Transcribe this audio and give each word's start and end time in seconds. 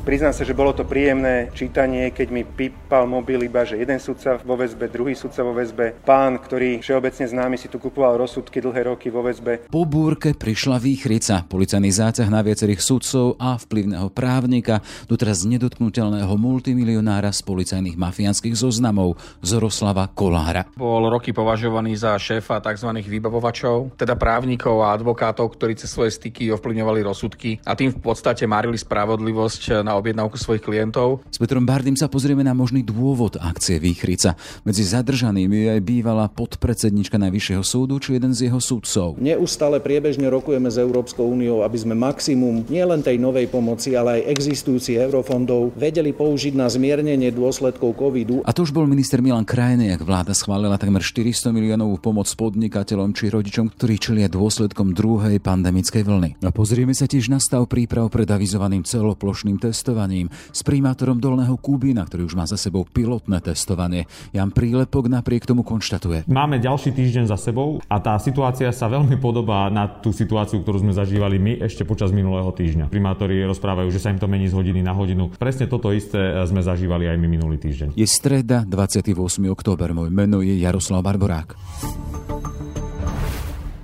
Priznám 0.00 0.32
sa, 0.32 0.48
že 0.48 0.56
bolo 0.56 0.72
to 0.72 0.88
príjemné 0.88 1.52
čítanie, 1.52 2.08
keď 2.08 2.28
mi 2.32 2.42
pípal 2.42 3.04
mobil 3.04 3.44
iba, 3.44 3.68
že 3.68 3.76
jeden 3.76 4.00
sudca 4.00 4.40
vo 4.40 4.56
väzbe, 4.56 4.88
druhý 4.88 5.12
sudca 5.12 5.44
vo 5.44 5.52
väzbe, 5.52 6.00
pán, 6.08 6.40
ktorý 6.40 6.80
všeobecne 6.80 7.28
známy 7.28 7.60
si 7.60 7.68
tu 7.68 7.76
kupoval 7.76 8.16
rozsudky 8.16 8.64
dlhé 8.64 8.88
roky 8.88 9.12
vo 9.12 9.20
väzbe. 9.20 9.68
Po 9.68 9.84
búrke 9.84 10.32
prišla 10.32 10.80
výchrica, 10.80 11.44
policajný 11.44 11.92
zátah 11.92 12.32
na 12.32 12.40
viacerých 12.40 12.80
sudcov 12.80 13.36
a 13.36 13.60
vplyvného 13.60 14.08
právnika, 14.08 14.80
doteraz 15.04 15.44
nedotknutelného 15.44 16.32
multimilionára 16.32 17.28
z 17.28 17.44
policajných 17.44 18.00
mafiánskych 18.00 18.56
zoznamov 18.56 19.20
Zoroslava 19.44 20.08
Kolára. 20.08 20.64
Bol 20.80 21.12
roky 21.12 21.36
považovaný 21.36 22.00
za 22.00 22.16
šéfa 22.16 22.64
tzv. 22.64 22.88
vybavovačov, 23.04 24.00
teda 24.00 24.16
právnikov 24.16 24.80
a 24.80 24.96
advokátov, 24.96 25.60
ktorí 25.60 25.76
cez 25.76 25.92
svoje 25.92 26.16
styky 26.16 26.48
ovplyvňovali 26.56 27.04
rozsudky 27.04 27.60
a 27.68 27.76
tým 27.76 27.92
v 27.92 28.00
podstate 28.00 28.48
marili 28.48 28.80
spravodlivosť 28.80 29.84
na 29.90 29.98
objednávku 29.98 30.38
svojich 30.38 30.62
klientov. 30.62 31.26
S 31.34 31.42
Petrom 31.42 31.66
Bardym 31.66 31.98
sa 31.98 32.06
pozrieme 32.06 32.46
na 32.46 32.54
možný 32.54 32.86
dôvod 32.86 33.34
akcie 33.42 33.82
Výchrica. 33.82 34.38
Medzi 34.62 34.86
zadržanými 34.86 35.66
je 35.66 35.68
aj 35.74 35.80
bývalá 35.82 36.30
podpredsednička 36.30 37.18
Najvyššieho 37.18 37.64
súdu 37.66 37.98
či 37.98 38.14
jeden 38.14 38.30
z 38.30 38.46
jeho 38.46 38.62
súdcov. 38.62 39.18
Neustále 39.18 39.82
priebežne 39.82 40.30
rokujeme 40.30 40.70
s 40.70 40.78
Európskou 40.78 41.26
úniou, 41.26 41.66
aby 41.66 41.74
sme 41.74 41.98
maximum 41.98 42.62
nielen 42.70 43.02
tej 43.02 43.18
novej 43.18 43.50
pomoci, 43.50 43.98
ale 43.98 44.22
aj 44.22 44.30
existujúcich 44.30 45.02
eurofondov 45.10 45.74
vedeli 45.74 46.14
použiť 46.14 46.54
na 46.54 46.70
zmiernenie 46.70 47.34
dôsledkov 47.34 47.98
covidu. 47.98 48.46
A 48.46 48.54
to 48.54 48.62
už 48.62 48.70
bol 48.70 48.86
minister 48.86 49.18
Milan 49.18 49.42
Krajniak. 49.42 50.06
Vláda 50.06 50.30
schválila 50.30 50.78
takmer 50.78 51.02
400 51.02 51.50
miliónovú 51.50 51.98
pomoc 51.98 52.30
podnikateľom 52.30 53.10
či 53.10 53.26
rodičom, 53.26 53.74
ktorí 53.74 53.98
čelia 53.98 54.30
dôsledkom 54.30 54.94
druhej 54.94 55.42
pandemickej 55.42 56.06
vlny. 56.06 56.30
A 56.46 56.54
pozrieme 56.54 56.94
sa 56.94 57.10
tiež 57.10 57.26
na 57.26 57.42
stav 57.42 57.66
príprav 57.66 58.06
pred 58.06 58.28
avizovaným 58.30 58.86
celoplošným 58.86 59.58
testom 59.58 59.79
testovaním 59.80 60.28
s 60.52 60.60
primátorom 60.60 61.16
Dolného 61.16 61.56
Kúbina, 61.56 62.04
ktorý 62.04 62.28
už 62.28 62.36
má 62.36 62.44
za 62.44 62.60
sebou 62.60 62.84
pilotné 62.84 63.40
testovanie. 63.40 64.04
Jan 64.36 64.52
Prílepok 64.52 65.08
napriek 65.08 65.48
tomu 65.48 65.64
konštatuje. 65.64 66.28
Máme 66.28 66.60
ďalší 66.60 66.92
týždeň 66.92 67.32
za 67.32 67.40
sebou 67.40 67.80
a 67.88 67.96
tá 67.96 68.20
situácia 68.20 68.68
sa 68.76 68.92
veľmi 68.92 69.16
podobá 69.16 69.72
na 69.72 69.88
tú 69.88 70.12
situáciu, 70.12 70.60
ktorú 70.60 70.84
sme 70.84 70.92
zažívali 70.92 71.40
my 71.40 71.64
ešte 71.64 71.88
počas 71.88 72.12
minulého 72.12 72.52
týždňa. 72.52 72.92
Primátori 72.92 73.40
rozprávajú, 73.48 73.88
že 73.88 74.04
sa 74.04 74.12
im 74.12 74.20
to 74.20 74.28
mení 74.28 74.52
z 74.52 74.54
hodiny 74.60 74.84
na 74.84 74.92
hodinu. 74.92 75.32
Presne 75.40 75.64
toto 75.64 75.88
isté 75.96 76.20
sme 76.44 76.60
zažívali 76.60 77.08
aj 77.08 77.16
my 77.16 77.28
minulý 77.40 77.56
týždeň. 77.56 77.96
Je 77.96 78.04
streda, 78.04 78.68
28. 78.68 79.16
október. 79.48 79.96
Môj 79.96 80.12
meno 80.12 80.44
je 80.44 80.60
Jaroslav 80.60 81.00
Barborák. 81.00 81.56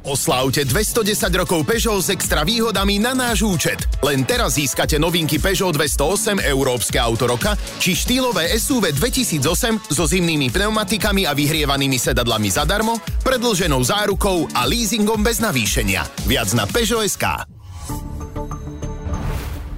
Oslávte 0.07 0.63
210 0.63 1.35
rokov 1.35 1.67
Peugeot 1.67 1.99
s 1.99 2.15
extra 2.15 2.47
výhodami 2.47 3.03
na 3.03 3.11
náš 3.11 3.43
účet. 3.43 3.83
Len 4.07 4.23
teraz 4.23 4.55
získate 4.55 5.03
novinky 5.03 5.43
Peugeot 5.43 5.75
208 5.75 6.47
Európske 6.47 6.95
auto 6.95 7.27
roka 7.27 7.59
či 7.83 7.99
štýlové 7.99 8.55
SUV 8.55 8.95
2008 8.95 9.91
so 9.91 10.07
zimnými 10.07 10.55
pneumatikami 10.55 11.27
a 11.27 11.35
vyhrievanými 11.35 11.99
sedadlami 11.99 12.47
zadarmo, 12.55 13.03
predlženou 13.27 13.83
zárukou 13.83 14.47
a 14.55 14.63
leasingom 14.63 15.27
bez 15.27 15.43
navýšenia. 15.43 16.07
Viac 16.31 16.55
na 16.55 16.71
Peugeot.sk. 16.71 17.56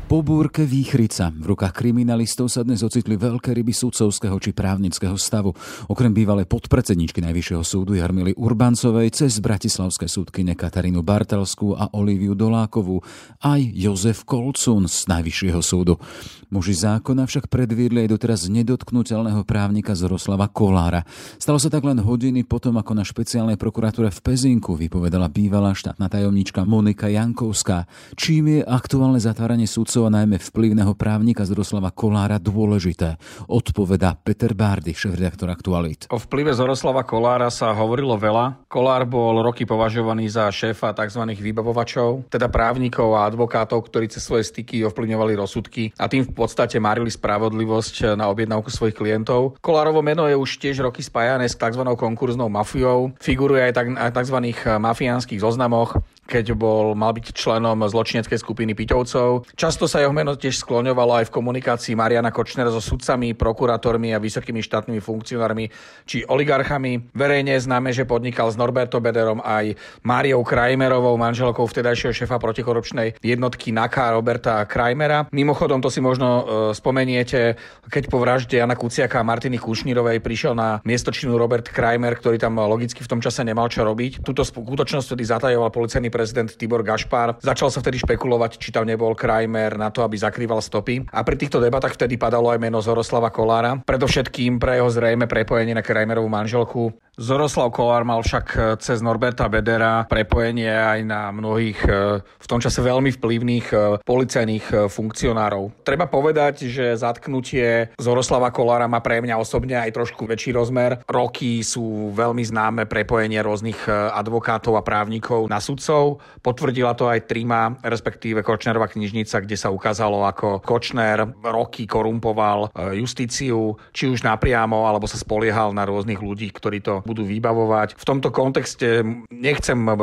Po 0.09 0.25
búrke 0.25 0.65
Výchrica 0.65 1.29
v 1.29 1.53
rukách 1.53 1.85
kriminalistov 1.85 2.49
sa 2.49 2.65
dnes 2.65 2.81
ocitli 2.81 3.21
veľké 3.21 3.53
ryby 3.53 3.77
sudcovského 3.77 4.41
či 4.41 4.57
právnického 4.57 5.21
stavu. 5.21 5.53
Okrem 5.93 6.17
bývalej 6.17 6.49
podpredsedničky 6.49 7.21
Najvyššieho 7.21 7.61
súdu 7.61 7.93
Jarmily 7.93 8.33
Urbancovej 8.33 9.13
cez 9.13 9.37
bratislavské 9.37 10.09
súdkyne 10.09 10.57
Katarínu 10.57 11.05
Bartelskú 11.05 11.77
a 11.77 11.93
Oliviu 11.93 12.33
Dolákovú 12.33 13.05
aj 13.45 13.61
Jozef 13.77 14.25
Kolcún 14.25 14.89
z 14.89 15.13
Najvyššieho 15.13 15.61
súdu. 15.61 16.01
Muži 16.49 16.73
zákona 16.73 17.29
však 17.29 17.53
predviedli 17.53 18.09
aj 18.09 18.17
doteraz 18.17 18.49
nedotknutelného 18.49 19.45
právnika 19.45 19.93
Zoroslava 19.93 20.49
Kolára. 20.49 21.05
Stalo 21.37 21.61
sa 21.61 21.69
tak 21.69 21.85
len 21.85 22.01
hodiny 22.01 22.41
potom, 22.41 22.73
ako 22.81 22.97
na 22.97 23.05
špeciálnej 23.05 23.61
prokuratúre 23.61 24.09
v 24.09 24.21
Pezinku 24.25 24.73
vypovedala 24.73 25.29
bývalá 25.29 25.77
štátna 25.77 26.09
tajomníčka 26.09 26.65
Monika 26.65 27.13
Jankovská, 27.13 27.85
čím 28.17 28.49
je 28.49 28.61
aktuálne 28.65 29.21
zatváranie 29.21 29.69
súdcov 29.69 30.09
a 30.09 30.15
najmä 30.17 30.41
vplyvného 30.41 30.97
právnika 30.97 31.45
Zoroslava 31.45 31.93
Kolára 31.93 32.41
dôležité, 32.41 33.21
odpoveda 33.45 34.17
Peter 34.17 34.57
Bárdy, 34.57 34.97
šéf-redaktor 34.97 35.53
Aktualit. 35.53 36.09
O 36.09 36.17
vplyve 36.17 36.57
Zoroslava 36.57 37.05
Kolára 37.05 37.53
sa 37.53 37.77
hovorilo 37.77 38.17
veľa. 38.17 38.65
Kolár 38.73 39.05
bol 39.05 39.45
roky 39.45 39.69
považovaný 39.69 40.33
za 40.33 40.49
šéfa 40.49 40.97
tzv. 40.97 41.29
vybavovačov, 41.29 42.33
teda 42.33 42.49
právnikov 42.49 43.21
a 43.21 43.29
advokátov, 43.29 43.85
ktorí 43.85 44.09
cez 44.09 44.25
svoje 44.25 44.49
styky 44.49 44.81
ovplyvňovali 44.89 45.37
rozsudky 45.37 45.93
a 46.01 46.09
tým 46.09 46.38
podstate 46.39 46.79
marili 46.79 47.11
spravodlivosť 47.11 48.15
na 48.15 48.31
objednávku 48.31 48.71
svojich 48.71 48.95
klientov. 48.95 49.59
Kolárovo 49.59 49.99
meno 50.07 50.31
je 50.31 50.39
už 50.39 50.63
tiež 50.63 50.87
roky 50.87 51.03
spájané 51.03 51.51
s 51.51 51.59
tzv. 51.59 51.83
konkurznou 51.83 52.47
mafiou, 52.47 53.11
figuruje 53.19 53.67
aj 53.67 53.73
v 53.75 54.15
tzv. 54.15 54.39
mafiánskych 54.79 55.43
zoznamoch, 55.43 55.99
keď 56.29 56.53
bol, 56.53 56.93
mal 56.93 57.17
byť 57.17 57.33
členom 57.33 57.81
zločineckej 57.89 58.37
skupiny 58.37 58.77
Piťovcov. 58.77 59.49
Často 59.57 59.89
sa 59.89 60.05
jeho 60.05 60.13
meno 60.13 60.37
tiež 60.37 60.61
skloňovalo 60.61 61.25
aj 61.25 61.33
v 61.33 61.35
komunikácii 61.41 61.97
Mariana 61.97 62.29
Kočnera 62.29 62.69
so 62.69 62.85
sudcami, 62.85 63.33
prokurátormi 63.33 64.13
a 64.13 64.21
vysokými 64.21 64.61
štátnymi 64.61 65.01
funkcionármi 65.01 65.73
či 66.05 66.29
oligarchami. 66.29 67.17
Verejne 67.17 67.57
známe, 67.57 67.97
že 67.97 68.05
podnikal 68.05 68.53
s 68.53 68.61
Norberto 68.61 69.01
Bederom 69.01 69.41
aj 69.41 69.73
Máriou 70.05 70.45
Krajmerovou, 70.45 71.17
manželkou 71.17 71.65
vtedajšieho 71.65 72.13
šefa 72.13 72.37
protikorupčnej 72.37 73.17
jednotky 73.25 73.73
NAKA 73.73 74.13
Roberta 74.13 74.61
Krajmera. 74.69 75.33
Mimochodom, 75.33 75.81
to 75.81 75.89
si 75.89 76.05
možno 76.05 76.28
e, 76.29 76.43
spomeniete, 76.77 77.57
keď 77.89 78.05
po 78.13 78.21
vražde 78.21 78.61
Jana 78.61 78.77
Kuciaka 78.77 79.21
a 79.21 79.27
Martiny 79.27 79.57
Kušnírovej 79.57 80.21
prišiel 80.21 80.53
na 80.53 80.79
miestočinu 80.85 81.35
Robert 81.41 81.69
Krajmer, 81.73 82.17
ktorý 82.21 82.37
tam 82.37 82.61
logicky 82.61 83.01
v 83.01 83.11
tom 83.11 83.21
čase 83.25 83.43
nemal 83.43 83.73
čo 83.73 83.83
robiť. 83.83 84.23
Túto 84.23 84.45
skutočnosť 84.45 85.15
vtedy 85.15 85.25
zatajoval 85.25 85.73
policajný 85.73 86.13
prezident 86.13 86.51
Tibor 86.53 86.85
Gašpar. 86.85 87.41
Začal 87.41 87.73
sa 87.73 87.81
vtedy 87.81 87.99
špekulovať, 88.03 88.61
či 88.61 88.71
tam 88.71 88.85
nebol 88.85 89.17
Krajmer 89.17 89.81
na 89.81 89.89
to, 89.89 90.05
aby 90.05 90.21
zakrýval 90.21 90.61
stopy. 90.61 91.09
A 91.11 91.25
pri 91.25 91.37
týchto 91.41 91.59
debatách 91.59 91.97
vtedy 91.97 92.21
padalo 92.21 92.53
aj 92.53 92.61
meno 92.61 92.79
Zoroslava 92.85 93.33
Kolára, 93.33 93.81
predovšetkým 93.83 94.61
pre 94.61 94.79
jeho 94.79 94.91
zrejme 94.93 95.25
prepojenie 95.25 95.73
na 95.73 95.83
Krajmerovú 95.83 96.29
manželku. 96.29 96.93
Zoroslav 97.19 97.75
Kolár 97.75 98.07
mal 98.07 98.23
však 98.23 98.47
e, 98.55 98.59
cez 98.79 99.03
Norberta 99.03 99.51
Bedera 99.51 100.07
prepojenie 100.07 100.71
aj 100.71 101.01
na 101.03 101.35
mnohých 101.35 101.83
e, 101.83 102.23
v 102.23 102.47
tom 102.47 102.63
čase 102.63 102.79
veľmi 102.79 103.11
vplyvných 103.11 103.67
e, 103.75 103.77
policajných 104.07 104.87
funkcionárov. 104.87 105.83
Treba 105.83 106.07
povedať, 106.07 106.71
že 106.71 106.95
zatknutie 106.95 107.91
Zoroslava 107.99 108.55
Kolára 108.55 108.87
má 108.87 109.03
pre 109.03 109.19
mňa 109.19 109.35
osobne 109.35 109.83
aj 109.83 109.99
trošku 109.99 110.31
väčší 110.31 110.55
rozmer. 110.55 111.03
Roky 111.11 111.67
sú 111.67 112.15
veľmi 112.15 112.47
známe 112.47 112.87
prepojenie 112.87 113.43
rôznych 113.43 113.91
advokátov 113.91 114.79
a 114.79 114.87
právnikov 114.87 115.51
na 115.51 115.59
sudcov. 115.59 116.23
Potvrdila 116.39 116.95
to 116.95 117.11
aj 117.11 117.27
Trima, 117.27 117.75
respektíve 117.83 118.47
Kočnerová 118.47 118.87
knižnica, 118.87 119.43
kde 119.43 119.59
sa 119.59 119.75
ukázalo, 119.75 120.23
ako 120.23 120.63
Kočner 120.63 121.27
roky 121.43 121.91
korumpoval 121.91 122.71
justíciu, 122.95 123.75
či 123.91 124.07
už 124.07 124.23
napriamo, 124.23 124.87
alebo 124.87 125.11
sa 125.11 125.19
spoliehal 125.19 125.75
na 125.75 125.83
rôznych 125.83 126.23
ľudí, 126.23 126.55
ktorí 126.55 126.79
to 126.79 127.03
budú 127.09 127.25
vybavovať. 127.25 127.97
V 127.97 128.05
tomto 128.05 128.29
kontexte 128.29 129.01
nechcem 129.33 129.81
e, 129.89 129.95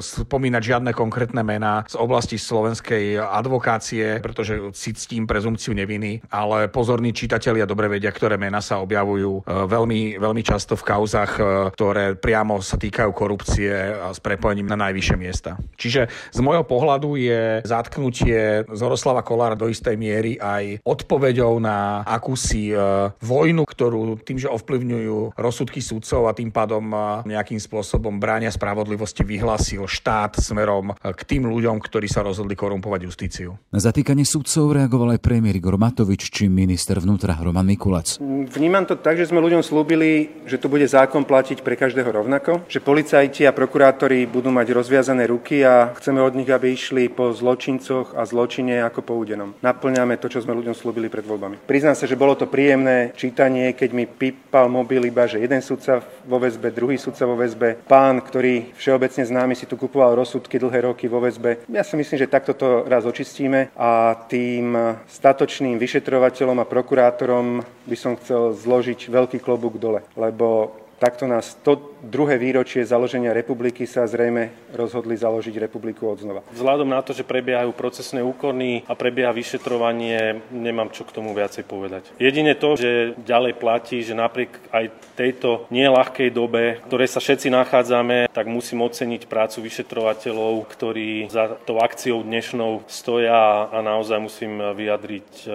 spomínať 0.00 0.62
žiadne 0.64 0.90
konkrétne 0.96 1.44
mená 1.44 1.84
z 1.84 2.00
oblasti 2.00 2.40
slovenskej 2.40 3.20
advokácie, 3.20 4.24
pretože 4.24 4.72
si 4.72 4.96
ctím 4.96 5.28
prezumciu 5.28 5.76
neviny, 5.76 6.24
ale 6.32 6.72
pozorní 6.72 7.12
čitatelia 7.12 7.68
dobre 7.68 7.92
vedia, 7.92 8.08
ktoré 8.08 8.40
mená 8.40 8.64
sa 8.64 8.80
objavujú 8.80 9.44
e, 9.44 9.68
veľmi, 9.68 10.16
veľmi 10.16 10.40
často 10.40 10.72
v 10.80 10.86
kauzach, 10.88 11.36
e, 11.36 11.42
ktoré 11.76 12.16
priamo 12.16 12.64
sa 12.64 12.80
týkajú 12.80 13.12
korupcie 13.12 13.68
a 14.00 14.16
s 14.16 14.24
prepojením 14.24 14.72
na 14.72 14.80
najvyššie 14.88 15.16
miesta. 15.20 15.60
Čiže 15.76 16.08
z 16.32 16.40
môjho 16.40 16.64
pohľadu 16.64 17.20
je 17.20 17.60
zatknutie 17.68 18.64
Zoroslava 18.72 19.20
Kolára 19.20 19.58
do 19.58 19.68
istej 19.68 20.00
miery 20.00 20.40
aj 20.40 20.80
odpoveďou 20.86 21.60
na 21.60 22.06
akúsi 22.06 22.70
vojnu, 23.18 23.66
ktorú 23.66 24.20
tým, 24.22 24.38
že 24.38 24.52
ovplyvňujú 24.52 25.34
rozsudky 25.34 25.82
súdcov 25.82 26.30
a 26.30 26.36
tým 26.36 26.53
pádom 26.54 26.86
nejakým 27.26 27.58
spôsobom 27.58 28.22
bránia 28.22 28.54
spravodlivosti 28.54 29.26
vyhlásil 29.26 29.82
štát 29.90 30.38
smerom 30.38 30.94
k 31.02 31.20
tým 31.26 31.50
ľuďom, 31.50 31.82
ktorí 31.82 32.06
sa 32.06 32.22
rozhodli 32.22 32.54
korumpovať 32.54 33.00
justíciu. 33.10 33.58
Na 33.74 33.82
zatýkanie 33.82 34.22
sudcov 34.22 34.70
reagoval 34.70 35.18
aj 35.18 35.24
premiér 35.26 35.58
Igor 35.58 35.74
Matovič 35.74 36.30
či 36.30 36.46
minister 36.46 37.02
vnútra 37.02 37.34
Roman 37.34 37.66
Mikulac. 37.66 38.22
Vnímam 38.22 38.86
to 38.86 38.94
tak, 38.94 39.18
že 39.18 39.34
sme 39.34 39.42
ľuďom 39.42 39.66
slúbili, 39.66 40.30
že 40.46 40.62
tu 40.62 40.70
bude 40.70 40.86
zákon 40.86 41.26
platiť 41.26 41.66
pre 41.66 41.74
každého 41.74 42.06
rovnako, 42.06 42.62
že 42.70 42.78
policajti 42.78 43.48
a 43.48 43.56
prokurátori 43.56 44.28
budú 44.30 44.54
mať 44.54 44.70
rozviazané 44.70 45.26
ruky 45.26 45.66
a 45.66 45.90
chceme 45.98 46.22
od 46.22 46.38
nich, 46.38 46.46
aby 46.46 46.70
išli 46.70 47.10
po 47.10 47.34
zločincoch 47.34 48.14
a 48.14 48.22
zločine 48.22 48.84
ako 48.84 49.00
po 49.02 49.16
údenom. 49.16 49.56
Naplňame 49.64 50.20
to, 50.20 50.28
čo 50.28 50.44
sme 50.44 50.54
ľuďom 50.54 50.76
slúbili 50.76 51.08
pred 51.08 51.24
voľbami. 51.24 51.64
Priznám 51.64 51.96
sa, 51.96 52.04
že 52.04 52.20
bolo 52.20 52.36
to 52.36 52.44
príjemné 52.44 53.16
čítanie, 53.16 53.72
keď 53.72 53.90
mi 53.96 54.04
pípal 54.04 54.68
mobil 54.68 55.08
iba, 55.08 55.24
že 55.24 55.40
jeden 55.40 55.64
sudca 55.64 56.04
vo 56.28 56.36
väzbe, 56.44 56.68
druhý 56.68 57.00
sudca 57.00 57.24
vo 57.24 57.40
väzbe, 57.40 57.80
pán, 57.88 58.20
ktorý 58.20 58.76
všeobecne 58.76 59.24
známy 59.24 59.54
si 59.56 59.64
tu 59.64 59.80
kupoval 59.80 60.12
rozsudky 60.12 60.60
dlhé 60.60 60.92
roky 60.92 61.08
vo 61.08 61.24
väzbe. 61.24 61.64
Ja 61.72 61.80
si 61.80 61.96
myslím, 61.96 62.20
že 62.20 62.28
takto 62.28 62.52
to 62.52 62.84
raz 62.84 63.08
očistíme 63.08 63.72
a 63.72 64.12
tým 64.28 64.76
statočným 65.08 65.80
vyšetrovateľom 65.80 66.60
a 66.60 66.68
prokurátorom 66.68 67.64
by 67.88 67.96
som 67.96 68.20
chcel 68.20 68.52
zložiť 68.52 69.08
veľký 69.08 69.40
klobúk 69.40 69.80
dole, 69.80 70.04
lebo 70.20 70.76
takto 71.00 71.24
nás 71.24 71.56
to 71.64 71.93
druhé 72.04 72.36
výročie 72.36 72.84
založenia 72.84 73.32
republiky 73.32 73.88
sa 73.88 74.04
zrejme 74.04 74.52
rozhodli 74.76 75.16
založiť 75.16 75.56
republiku 75.56 76.12
od 76.12 76.20
znova. 76.20 76.44
Vzhľadom 76.52 76.88
na 76.92 77.00
to, 77.00 77.16
že 77.16 77.24
prebiehajú 77.24 77.72
procesné 77.72 78.20
úkony 78.20 78.84
a 78.84 78.92
prebieha 78.92 79.32
vyšetrovanie, 79.32 80.44
nemám 80.52 80.92
čo 80.92 81.08
k 81.08 81.14
tomu 81.16 81.32
viacej 81.32 81.64
povedať. 81.64 82.12
Jedine 82.20 82.52
to, 82.54 82.76
že 82.76 83.16
ďalej 83.24 83.56
platí, 83.56 84.04
že 84.04 84.12
napriek 84.12 84.52
aj 84.70 84.92
tejto 85.16 85.66
nieľahkej 85.72 86.28
dobe, 86.34 86.84
ktorej 86.90 87.08
sa 87.08 87.22
všetci 87.22 87.48
nachádzame, 87.48 88.28
tak 88.34 88.46
musím 88.50 88.84
oceniť 88.84 89.30
prácu 89.30 89.64
vyšetrovateľov, 89.64 90.66
ktorí 90.68 91.30
za 91.30 91.56
tou 91.64 91.80
akciou 91.80 92.20
dnešnou 92.20 92.84
stoja 92.90 93.70
a 93.70 93.78
naozaj 93.80 94.18
musím 94.18 94.58
vyjadriť 94.58 95.28
e, 95.44 95.48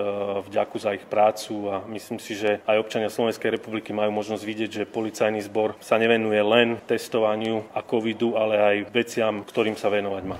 vďaku 0.47 0.77
za 0.79 0.95
ich 0.95 1.05
prácu 1.05 1.67
a 1.69 1.83
myslím 1.91 2.17
si, 2.17 2.39
že 2.39 2.63
aj 2.63 2.79
občania 2.79 3.11
Slovenskej 3.11 3.51
republiky 3.59 3.91
majú 3.91 4.15
možnosť 4.15 4.43
vidieť, 4.43 4.69
že 4.71 4.89
policajný 4.89 5.43
zbor 5.43 5.75
sa 5.83 5.99
nevenuje 5.99 6.38
nevenuje 6.39 6.43
len 6.43 6.79
testovaniu 6.87 7.67
a 7.75 7.83
covidu, 7.83 8.39
ale 8.39 8.55
aj 8.55 8.75
veciam, 8.95 9.43
ktorým 9.43 9.75
sa 9.75 9.91
venovať 9.91 10.23
má. 10.23 10.37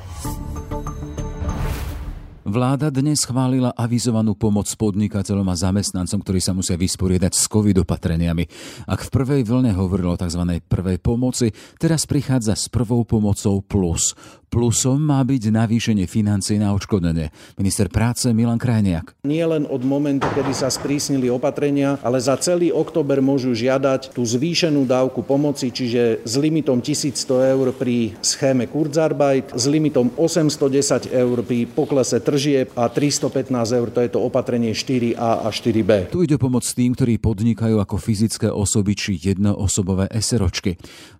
Vláda 2.50 2.90
dnes 2.90 3.22
schválila 3.22 3.70
avizovanú 3.78 4.34
pomoc 4.34 4.66
podnikateľom 4.74 5.54
a 5.54 5.60
zamestnancom, 5.70 6.18
ktorí 6.26 6.42
sa 6.42 6.58
musia 6.58 6.82
vysporiadať 6.82 7.30
s 7.38 7.46
covid 7.46 7.86
opatreniami. 7.86 8.50
Ak 8.90 9.06
v 9.06 9.14
prvej 9.14 9.42
vlne 9.46 9.78
hovorilo 9.78 10.18
o 10.18 10.22
tzv. 10.22 10.58
prvej 10.66 10.98
pomoci, 10.98 11.54
teraz 11.78 12.10
prichádza 12.10 12.58
s 12.58 12.66
prvou 12.66 13.06
pomocou 13.06 13.62
plus. 13.62 14.18
Plusom 14.50 14.98
má 14.98 15.22
byť 15.22 15.54
navýšenie 15.54 16.10
financií 16.10 16.58
na 16.58 16.74
odškodnenie. 16.74 17.30
Minister 17.62 17.86
práce 17.86 18.26
Milan 18.34 18.58
Krajniak. 18.58 19.14
Nie 19.22 19.46
len 19.46 19.70
od 19.70 19.86
momentu, 19.86 20.26
kedy 20.34 20.58
sa 20.58 20.74
sprísnili 20.74 21.30
opatrenia, 21.30 22.02
ale 22.02 22.18
za 22.18 22.34
celý 22.42 22.74
október 22.74 23.22
môžu 23.22 23.54
žiadať 23.54 24.10
tú 24.10 24.26
zvýšenú 24.26 24.90
dávku 24.90 25.22
pomoci, 25.22 25.70
čiže 25.70 26.26
s 26.26 26.34
limitom 26.42 26.82
1100 26.82 27.54
eur 27.54 27.68
pri 27.78 28.18
schéme 28.26 28.66
Kurzarbeit, 28.66 29.54
s 29.54 29.70
limitom 29.70 30.10
810 30.18 31.14
eur 31.14 31.46
pri 31.46 31.70
poklese 31.70 32.18
tržieb 32.18 32.74
a 32.74 32.90
315 32.90 33.54
eur, 33.54 33.88
to 33.94 34.02
je 34.02 34.10
to 34.10 34.18
opatrenie 34.18 34.74
4A 34.74 35.46
a 35.46 35.48
4B. 35.54 36.10
Tu 36.10 36.26
ide 36.26 36.42
pomoc 36.42 36.66
tým, 36.66 36.98
ktorí 36.98 37.22
podnikajú 37.22 37.78
ako 37.78 38.02
fyzické 38.02 38.50
osoby 38.50 38.98
či 38.98 39.14
jednoosobové 39.22 40.10
eseročky. 40.10 40.74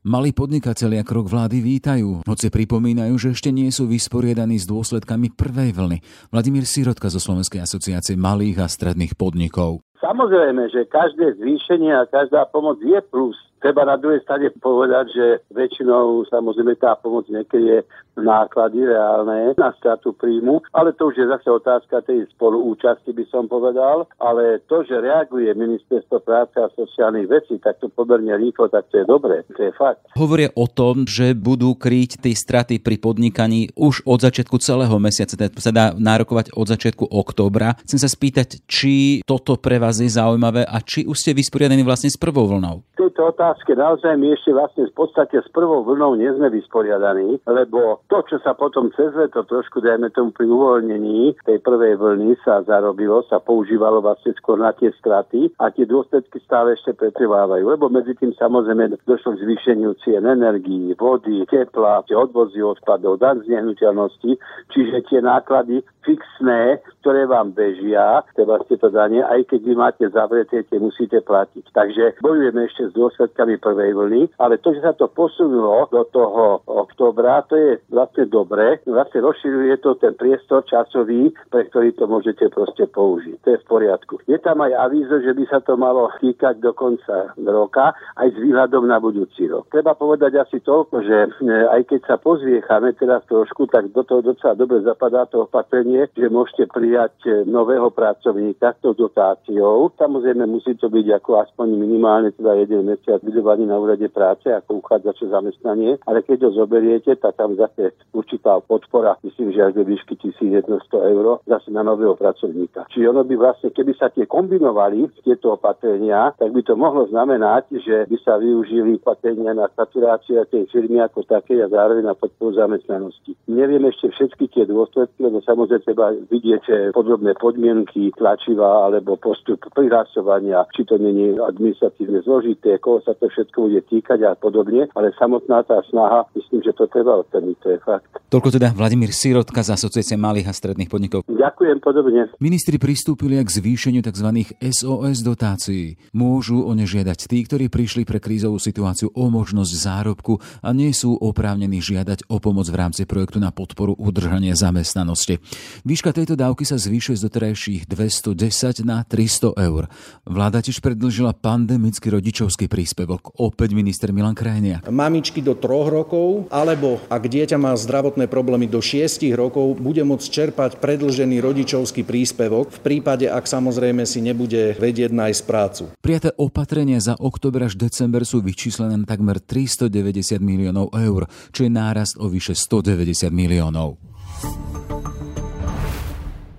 Malí 0.10 0.34
podnikatelia 0.34 1.06
krok 1.06 1.30
vlády 1.30 1.62
vítajú, 1.62 2.26
hoci 2.26 2.50
pripomínajú, 2.50 3.19
že 3.20 3.36
ešte 3.36 3.52
nie 3.52 3.68
sú 3.70 3.86
vysporiadaní 3.86 4.56
s 4.56 4.66
dôsledkami 4.66 5.36
prvej 5.36 5.76
vlny. 5.76 5.98
Vladimír 6.32 6.64
Sirotka 6.64 7.12
zo 7.12 7.20
Slovenskej 7.20 7.60
asociácie 7.60 8.16
malých 8.16 8.64
a 8.64 8.72
stredných 8.72 9.20
podnikov. 9.20 9.84
Samozrejme, 10.00 10.72
že 10.72 10.88
každé 10.88 11.36
zvýšenie 11.44 11.92
a 11.92 12.08
každá 12.08 12.48
pomoc 12.48 12.80
je 12.80 13.04
plus. 13.12 13.36
Treba 13.60 13.84
na 13.84 14.00
druhej 14.00 14.24
strane 14.24 14.50
povedať, 14.56 15.06
že 15.12 15.26
väčšinou 15.52 16.24
samozrejme 16.32 16.80
tá 16.80 16.96
pomoc 16.96 17.28
niekedy 17.28 17.66
je 17.68 17.80
náklady 18.20 18.84
reálne 18.84 19.56
na 19.56 19.72
stratu 19.80 20.12
príjmu, 20.12 20.60
ale 20.76 20.92
to 20.92 21.08
už 21.12 21.16
je 21.20 21.26
zase 21.28 21.48
otázka 21.48 22.04
tej 22.04 22.28
spoluúčasti, 22.36 23.16
by 23.16 23.26
som 23.32 23.48
povedal, 23.48 24.08
ale 24.20 24.60
to, 24.68 24.84
že 24.84 25.00
reaguje 25.00 25.48
Ministerstvo 25.56 26.20
práce 26.20 26.60
a 26.60 26.68
sociálnych 26.76 27.32
vecí 27.32 27.56
takto 27.64 27.88
pomerne 27.88 28.36
rýchlo, 28.36 28.68
tak 28.68 28.92
to 28.92 29.04
je 29.04 29.06
dobré, 29.08 29.48
to 29.56 29.72
je 29.72 29.72
fakt. 29.76 30.04
Hovoria 30.20 30.52
o 30.56 30.68
tom, 30.68 31.08
že 31.08 31.32
budú 31.32 31.76
kryť 31.80 32.20
tie 32.20 32.36
straty 32.36 32.84
pri 32.84 33.00
podnikaní 33.00 33.72
už 33.76 34.04
od 34.04 34.20
začiatku 34.20 34.60
celého 34.60 34.96
mesiaca, 35.00 35.40
teda 35.40 35.56
sa 35.60 35.72
dá 35.72 35.86
nárokovať 35.96 36.56
od 36.56 36.68
začiatku 36.68 37.06
októbra. 37.08 37.80
Chcem 37.88 38.00
sa 38.00 38.12
spýtať, 38.12 38.68
či 38.68 39.24
toto 39.24 39.56
pre 39.56 39.80
vás 39.80 40.04
je 40.04 40.12
zaujímavé 40.12 40.68
a 40.68 40.84
či 40.84 41.08
už 41.08 41.16
ste 41.16 41.32
vysporiadení 41.32 41.88
vlastne 41.88 42.12
s 42.12 42.20
prvou 42.20 42.48
vlnou. 42.52 42.84
V 43.00 43.08
tejto 43.08 43.32
otázke 43.50 43.74
naozaj 43.74 44.14
my 44.14 44.38
ešte 44.38 44.54
vlastne 44.54 44.86
v 44.86 44.94
podstate 44.94 45.42
s 45.42 45.50
prvou 45.50 45.82
vlnou 45.82 46.14
nie 46.14 46.30
sme 46.38 46.54
vysporiadaní, 46.54 47.42
lebo 47.50 47.98
to, 48.06 48.22
čo 48.30 48.38
sa 48.46 48.54
potom 48.54 48.94
cez 48.94 49.10
leto 49.18 49.42
trošku, 49.42 49.82
dajme 49.82 50.14
tomu 50.14 50.30
pri 50.30 50.46
uvoľnení 50.46 51.34
tej 51.50 51.58
prvej 51.66 51.98
vlny 51.98 52.38
sa 52.46 52.62
zarobilo, 52.62 53.26
sa 53.26 53.42
používalo 53.42 54.06
vlastne 54.06 54.38
skôr 54.38 54.62
na 54.62 54.70
tie 54.78 54.94
straty 55.02 55.50
a 55.58 55.74
tie 55.74 55.90
dôsledky 55.90 56.38
stále 56.46 56.78
ešte 56.78 56.94
pretrvávajú, 56.94 57.74
lebo 57.74 57.90
medzi 57.90 58.14
tým 58.22 58.38
samozrejme 58.38 59.02
došlo 59.10 59.34
k 59.34 59.42
zvýšeniu 59.42 59.98
cien 60.06 60.30
energií, 60.30 60.94
vody, 60.94 61.42
tepla, 61.50 62.06
tie 62.06 62.14
odvozy 62.14 62.62
odpadov, 62.62 63.18
dan 63.18 63.42
z 63.42 63.50
nehnuteľnosti, 63.50 64.38
čiže 64.70 65.10
tie 65.10 65.26
náklady 65.26 65.82
fixné, 66.06 66.82
ktoré 67.02 67.26
vám 67.26 67.54
bežia, 67.58 68.22
tie 68.38 68.46
vlastne 68.46 68.78
to 68.78 68.94
danie, 68.94 69.26
aj 69.26 69.50
keď 69.50 69.60
vy 69.66 69.74
máte 69.74 70.06
zavretie, 70.10 70.62
tie 70.70 70.78
musíte 70.78 71.22
platiť. 71.26 71.66
Takže 71.74 72.04
bojujeme 72.22 72.66
ešte 72.66 72.90
s 72.90 72.96
dôsledkami 72.98 73.39
prvej 73.62 73.94
vlny, 73.94 74.22
ale 74.42 74.58
to, 74.58 74.74
že 74.74 74.82
sa 74.82 74.98
to 74.98 75.06
posunulo 75.06 75.86
do 75.94 76.04
toho 76.10 76.66
oktobra, 76.66 77.46
to 77.46 77.56
je 77.56 77.72
vlastne 77.94 78.26
do 78.26 78.40
dobre, 78.40 78.80
vlastne 78.88 79.20
rozširuje 79.20 79.84
to 79.84 80.00
ten 80.00 80.16
priestor 80.16 80.64
časový, 80.64 81.36
pre 81.52 81.68
ktorý 81.68 81.92
to 82.00 82.08
môžete 82.08 82.48
proste 82.56 82.88
použiť. 82.88 83.36
To 83.44 83.48
je 83.52 83.60
v 83.60 83.66
poriadku. 83.68 84.14
Je 84.32 84.40
tam 84.40 84.64
aj 84.64 84.72
avízo, 84.80 85.20
že 85.20 85.36
by 85.36 85.44
sa 85.52 85.60
to 85.60 85.76
malo 85.76 86.08
týkať 86.24 86.64
do 86.64 86.72
konca 86.72 87.36
roka, 87.36 87.92
aj 88.16 88.28
s 88.32 88.38
výhľadom 88.40 88.88
na 88.88 89.04
budúci 89.04 89.52
rok. 89.52 89.68
Treba 89.68 90.00
povedať 90.00 90.40
asi 90.40 90.64
toľko, 90.64 90.96
že 91.04 91.18
e, 91.28 91.52
aj 91.68 91.82
keď 91.92 92.02
sa 92.08 92.16
pozviechame 92.16 92.96
teraz 92.96 93.28
trošku, 93.28 93.68
tak 93.68 93.92
do 93.92 94.08
toho 94.08 94.24
docela 94.24 94.56
dobre 94.56 94.80
zapadá 94.88 95.28
to 95.28 95.44
opatrenie, 95.44 96.08
že 96.16 96.32
môžete 96.32 96.72
prijať 96.72 97.16
e, 97.28 97.30
nového 97.44 97.92
pracovníka 97.92 98.72
s 98.72 98.80
tou 98.80 98.96
dotáciou. 98.96 99.92
Samozrejme 100.00 100.48
musí 100.48 100.80
to 100.80 100.88
byť 100.88 101.08
ako 101.20 101.44
aspoň 101.44 101.68
minimálne 101.76 102.32
teda 102.32 102.56
jeden 102.64 102.88
mesiac 102.88 103.20
vydovaný 103.30 103.70
na 103.70 103.78
úrade 103.78 104.10
práce 104.10 104.50
ako 104.50 104.82
uchádzač 104.82 105.30
zamestnanie, 105.30 106.02
ale 106.10 106.26
keď 106.26 106.50
ho 106.50 106.66
zoberiete, 106.66 107.16
tak 107.16 107.38
tam 107.38 107.54
zase 107.54 107.94
určitá 108.12 108.58
podpora, 108.66 109.16
myslím, 109.24 109.54
že 109.54 109.70
až 109.70 109.74
do 109.78 109.84
výšky 109.86 110.18
1100 110.18 110.66
eur 111.14 111.40
zase 111.46 111.70
na 111.70 111.86
nového 111.86 112.18
pracovníka. 112.18 112.90
Čiže 112.90 113.10
ono 113.14 113.22
by 113.24 113.36
vlastne, 113.38 113.70
keby 113.70 113.94
sa 113.94 114.10
tie 114.10 114.26
kombinovali, 114.26 115.06
tieto 115.22 115.54
opatrenia, 115.54 116.34
tak 116.36 116.50
by 116.50 116.62
to 116.66 116.74
mohlo 116.74 117.06
znamenať, 117.08 117.70
že 117.84 118.10
by 118.10 118.18
sa 118.26 118.42
využili 118.42 118.98
opatrenia 118.98 119.54
na 119.54 119.70
saturáciu 119.70 120.42
tej 120.50 120.66
firmy 120.72 121.04
ako 121.04 121.24
také 121.28 121.62
a 121.62 121.70
zároveň 121.70 122.10
na 122.10 122.16
podporu 122.16 122.56
zamestnanosti. 122.56 123.36
Neviem 123.46 123.86
ešte 123.90 124.10
všetky 124.14 124.46
tie 124.50 124.64
dôsledky, 124.66 125.20
lebo 125.22 125.44
samozrejme 125.44 125.86
treba 125.86 126.16
vidieť 126.16 126.96
podrobné 126.96 127.36
podmienky 127.38 128.16
tlačiva 128.16 128.88
alebo 128.88 129.20
postup 129.20 129.62
prihlasovania, 129.76 130.66
či 130.74 130.88
to 130.88 130.96
není 130.96 131.36
administratívne 131.36 132.24
zložité, 132.24 132.80
koho 132.80 133.04
sa 133.04 133.14
to 133.20 133.28
všetko 133.28 133.58
bude 133.68 133.82
týkať 133.92 134.20
a 134.26 134.32
podobne, 134.40 134.88
ale 134.96 135.12
samotná 135.20 135.62
tá 135.68 135.84
snaha, 135.92 136.26
myslím, 136.34 136.64
že 136.64 136.72
to 136.74 136.88
treba 136.88 137.20
odteniť, 137.20 137.56
to 137.60 137.68
je 137.76 137.80
fakt. 137.84 138.08
Toľko 138.32 138.50
teda 138.56 138.72
Vladimír 138.72 139.12
Sirotka 139.12 139.60
z 139.66 139.76
Asociácie 139.76 140.16
malých 140.16 140.48
a 140.48 140.54
stredných 140.54 140.88
podnikov. 140.88 141.26
Ďakujem 141.26 141.78
podobne. 141.82 142.30
Ministri 142.38 142.78
pristúpili 142.78 143.42
k 143.42 143.50
zvýšeniu 143.50 144.06
tzv. 144.06 144.30
SOS 144.62 145.26
dotácií. 145.26 145.98
Môžu 146.14 146.62
o 146.62 146.72
ne 146.78 146.86
žiadať 146.86 147.20
tí, 147.26 147.42
ktorí 147.44 147.68
prišli 147.68 148.06
pre 148.06 148.22
krízovú 148.22 148.62
situáciu 148.62 149.10
o 149.18 149.26
možnosť 149.34 149.74
zárobku 149.74 150.38
a 150.62 150.70
nie 150.72 150.94
sú 150.94 151.18
oprávnení 151.18 151.82
žiadať 151.82 152.30
o 152.30 152.38
pomoc 152.38 152.70
v 152.70 152.78
rámci 152.78 153.10
projektu 153.10 153.42
na 153.42 153.50
podporu 153.50 153.98
udržania 153.98 154.54
zamestnanosti. 154.54 155.42
Výška 155.82 156.14
tejto 156.14 156.38
dávky 156.38 156.70
sa 156.70 156.78
zvýšuje 156.78 157.18
z 157.18 157.26
doterajších 157.26 157.82
210 157.90 158.86
na 158.86 159.02
300 159.02 159.58
eur. 159.58 159.90
Vláda 160.30 160.62
tiež 160.62 160.86
predlžila 160.86 161.34
pandemický 161.34 162.14
rodičovský 162.14 162.70
príspevok. 162.70 163.09
Opäť 163.40 163.74
minister 163.74 164.12
Milan 164.14 164.36
Krajnia. 164.38 164.84
Mamičky 164.86 165.42
do 165.42 165.58
troch 165.58 165.90
rokov, 165.90 166.46
alebo 166.54 167.02
ak 167.10 167.24
dieťa 167.26 167.58
má 167.58 167.74
zdravotné 167.74 168.20
zdravotné 168.20 168.26
problémy 168.32 168.66
do 168.66 168.82
6 168.82 169.22
rokov, 169.38 169.78
bude 169.78 170.02
môcť 170.02 170.28
čerpať 170.28 170.72
predlžený 170.82 171.40
rodičovský 171.46 172.02
príspevok 172.02 172.74
v 172.74 172.80
prípade, 172.80 173.30
ak 173.30 173.46
samozrejme 173.46 174.02
si 174.04 174.20
nebude 174.20 174.74
vedieť 174.82 175.14
nájsť 175.14 175.42
prácu. 175.46 175.84
Prijaté 176.02 176.34
opatrenia 176.42 176.98
za 176.98 177.14
október 177.22 177.70
až 177.70 177.78
december 177.78 178.26
sú 178.26 178.42
vyčíslené 178.42 178.98
na 178.98 179.06
takmer 179.06 179.38
390 179.38 180.42
miliónov 180.42 180.90
eur, 180.98 181.30
čo 181.54 181.68
je 181.68 181.72
nárast 181.72 182.18
o 182.18 182.26
vyše 182.28 182.58
190 182.58 183.30
miliónov. 183.30 184.02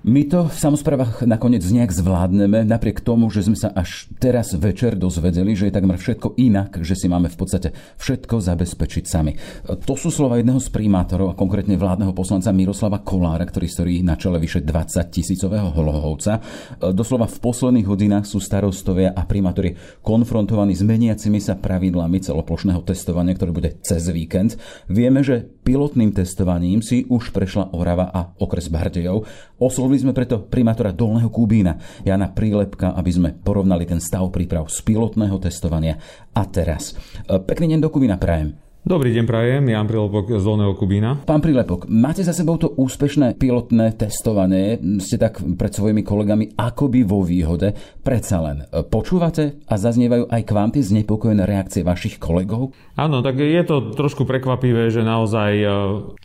My 0.00 0.24
to 0.24 0.48
v 0.48 0.56
samozprávach 0.56 1.28
nakoniec 1.28 1.60
nejak 1.60 1.92
zvládneme, 1.92 2.64
napriek 2.64 3.04
tomu, 3.04 3.28
že 3.28 3.44
sme 3.44 3.52
sa 3.52 3.68
až 3.68 4.08
teraz 4.16 4.56
večer 4.56 4.96
dozvedeli, 4.96 5.52
že 5.52 5.68
je 5.68 5.76
takmer 5.76 6.00
všetko 6.00 6.40
inak, 6.40 6.80
že 6.80 6.96
si 6.96 7.04
máme 7.04 7.28
v 7.28 7.36
podstate 7.36 7.76
všetko 8.00 8.40
zabezpečiť 8.40 9.04
sami. 9.04 9.36
To 9.68 9.94
sú 10.00 10.08
slova 10.08 10.40
jedného 10.40 10.56
z 10.56 10.72
primátorov 10.72 11.28
a 11.28 11.36
konkrétne 11.36 11.76
vládneho 11.76 12.16
poslanca 12.16 12.48
Miroslava 12.48 13.04
Kolára, 13.04 13.44
ktorý 13.44 13.68
stojí 13.68 14.00
na 14.00 14.16
čele 14.16 14.40
vyše 14.40 14.64
20 14.64 15.04
tisícového 15.12 15.68
holohovca. 15.68 16.40
Doslova 16.80 17.28
v 17.28 17.36
posledných 17.36 17.84
hodinách 17.84 18.24
sú 18.24 18.40
starostovia 18.40 19.12
a 19.12 19.28
primátori 19.28 19.76
konfrontovaní 20.00 20.72
s 20.72 20.80
meniacimi 20.80 21.44
sa 21.44 21.60
pravidlami 21.60 22.24
celoplošného 22.24 22.80
testovania, 22.88 23.36
ktoré 23.36 23.52
bude 23.52 23.76
cez 23.84 24.08
víkend. 24.08 24.56
Vieme, 24.88 25.20
že 25.20 25.59
pilotným 25.60 26.10
testovaním 26.16 26.80
si 26.80 27.04
už 27.06 27.30
prešla 27.30 27.76
Orava 27.76 28.08
a 28.10 28.32
okres 28.40 28.72
Bardejov. 28.72 29.26
Oslovili 29.60 30.00
sme 30.00 30.16
preto 30.16 30.40
primátora 30.42 30.90
Dolného 30.94 31.28
Kubína, 31.28 31.76
Jana 32.02 32.32
Prílepka, 32.32 32.96
aby 32.96 33.10
sme 33.12 33.30
porovnali 33.36 33.84
ten 33.84 34.00
stav 34.00 34.26
príprav 34.32 34.66
z 34.72 34.80
pilotného 34.82 35.36
testovania 35.42 36.00
a 36.32 36.42
teraz. 36.48 36.96
E, 37.26 37.38
pekný 37.38 37.76
deň 37.76 37.80
do 37.84 37.92
Kubína 37.92 38.16
prajem. 38.16 38.69
Dobrý 38.80 39.12
deň, 39.12 39.28
prajem. 39.28 39.68
Jan 39.68 39.84
Prilepok 39.84 40.40
z 40.40 40.40
Dolného 40.40 40.72
Kubína. 40.72 41.20
Pán 41.28 41.44
Prilepok, 41.44 41.84
máte 41.92 42.24
za 42.24 42.32
sebou 42.32 42.56
to 42.56 42.72
úspešné 42.80 43.36
pilotné 43.36 43.92
testovanie. 43.92 44.80
Ste 45.04 45.20
tak 45.20 45.36
pred 45.60 45.68
svojimi 45.68 46.00
kolegami 46.00 46.56
akoby 46.56 47.04
vo 47.04 47.20
výhode. 47.20 47.76
Predsa 48.00 48.40
len 48.40 48.64
počúvate 48.88 49.60
a 49.68 49.76
zaznievajú 49.76 50.32
aj 50.32 50.42
k 50.48 50.54
vám 50.56 50.72
tie 50.72 50.80
znepokojené 50.80 51.44
reakcie 51.44 51.84
vašich 51.84 52.16
kolegov? 52.16 52.72
Áno, 52.96 53.20
tak 53.20 53.36
je 53.36 53.60
to 53.68 53.92
trošku 53.92 54.24
prekvapivé, 54.24 54.88
že 54.88 55.04
naozaj 55.04 55.52
e, 55.60 55.66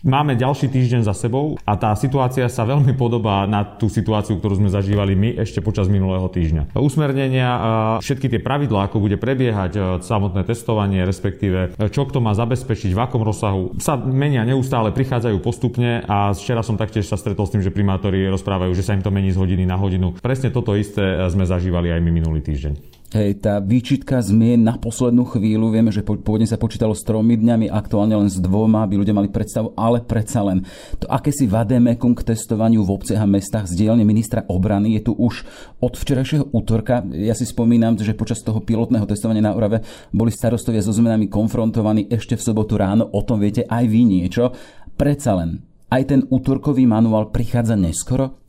máme 0.08 0.40
ďalší 0.40 0.72
týždeň 0.72 1.04
za 1.04 1.12
sebou 1.12 1.60
a 1.60 1.76
tá 1.76 1.92
situácia 2.00 2.48
sa 2.48 2.64
veľmi 2.64 2.96
podobá 2.96 3.44
na 3.44 3.68
tú 3.68 3.92
situáciu, 3.92 4.40
ktorú 4.40 4.64
sme 4.64 4.72
zažívali 4.72 5.12
my 5.12 5.44
ešte 5.44 5.60
počas 5.60 5.92
minulého 5.92 6.32
týždňa. 6.32 6.72
Usmernenia, 6.80 7.52
všetky 8.00 8.32
tie 8.32 8.40
pravidlá, 8.40 8.88
ako 8.88 9.04
bude 9.04 9.20
prebiehať 9.20 9.72
e, 9.76 9.80
samotné 10.00 10.48
testovanie, 10.48 11.04
respektíve 11.04 11.76
e, 11.76 11.92
čo 11.92 12.08
kto 12.08 12.24
má 12.24 12.32
zabezpečiť, 12.46 12.94
v 12.94 13.02
akom 13.02 13.26
rozsahu, 13.26 13.76
sa 13.82 13.98
menia 13.98 14.46
neustále, 14.48 14.94
prichádzajú 14.96 15.38
postupne 15.44 16.06
a 16.06 16.32
včera 16.32 16.64
som 16.64 16.80
taktiež 16.80 17.10
sa 17.10 17.20
stretol 17.20 17.50
s 17.50 17.54
tým, 17.58 17.66
že 17.66 17.74
primátori 17.74 18.30
rozprávajú, 18.32 18.72
že 18.72 18.86
sa 18.86 18.96
im 18.96 19.04
to 19.04 19.12
mení 19.12 19.34
z 19.34 19.42
hodiny 19.42 19.68
na 19.68 19.76
hodinu. 19.76 20.16
Presne 20.22 20.54
toto 20.54 20.78
isté 20.78 21.04
sme 21.28 21.44
zažívali 21.44 21.92
aj 21.92 22.00
my 22.00 22.12
minulý 22.14 22.40
týždeň. 22.46 22.95
Hej, 23.14 23.38
tá 23.38 23.62
výčitka 23.62 24.18
zmien 24.18 24.66
na 24.66 24.82
poslednú 24.82 25.30
chvíľu, 25.30 25.70
vieme, 25.70 25.94
že 25.94 26.02
pôvodne 26.02 26.50
sa 26.50 26.58
počítalo 26.58 26.98
s 26.98 27.06
tromi 27.06 27.38
dňami, 27.38 27.70
aktuálne 27.70 28.18
len 28.18 28.34
s 28.34 28.42
dvoma, 28.42 28.82
aby 28.82 28.98
ľudia 28.98 29.14
mali 29.14 29.30
predstavu, 29.30 29.78
ale 29.78 30.02
predsa 30.02 30.42
len 30.42 30.66
to 30.98 31.06
akési 31.06 31.46
vademekum 31.46 32.18
k 32.18 32.34
testovaniu 32.34 32.82
v 32.82 32.90
obciach 32.98 33.22
a 33.22 33.30
mestách 33.30 33.70
z 33.70 33.86
dielne 33.86 34.02
ministra 34.02 34.42
obrany 34.50 34.98
je 34.98 35.06
tu 35.06 35.14
už 35.14 35.46
od 35.86 35.94
včerajšieho 35.94 36.50
útorka. 36.50 37.06
Ja 37.14 37.38
si 37.38 37.46
spomínam, 37.46 37.94
že 37.94 38.18
počas 38.18 38.42
toho 38.42 38.58
pilotného 38.58 39.06
testovania 39.06 39.46
na 39.46 39.54
Orave 39.54 39.86
boli 40.10 40.34
starostovia 40.34 40.82
so 40.82 40.90
zmenami 40.90 41.30
konfrontovaní 41.30 42.10
ešte 42.10 42.34
v 42.34 42.42
sobotu 42.42 42.74
ráno, 42.74 43.06
o 43.06 43.22
tom 43.22 43.38
viete 43.38 43.70
aj 43.70 43.86
vy 43.86 44.02
niečo. 44.02 44.50
Predsa 44.98 45.38
len, 45.38 45.62
aj 45.94 46.04
ten 46.10 46.22
útorkový 46.26 46.90
manuál 46.90 47.30
prichádza 47.30 47.78
neskoro? 47.78 48.42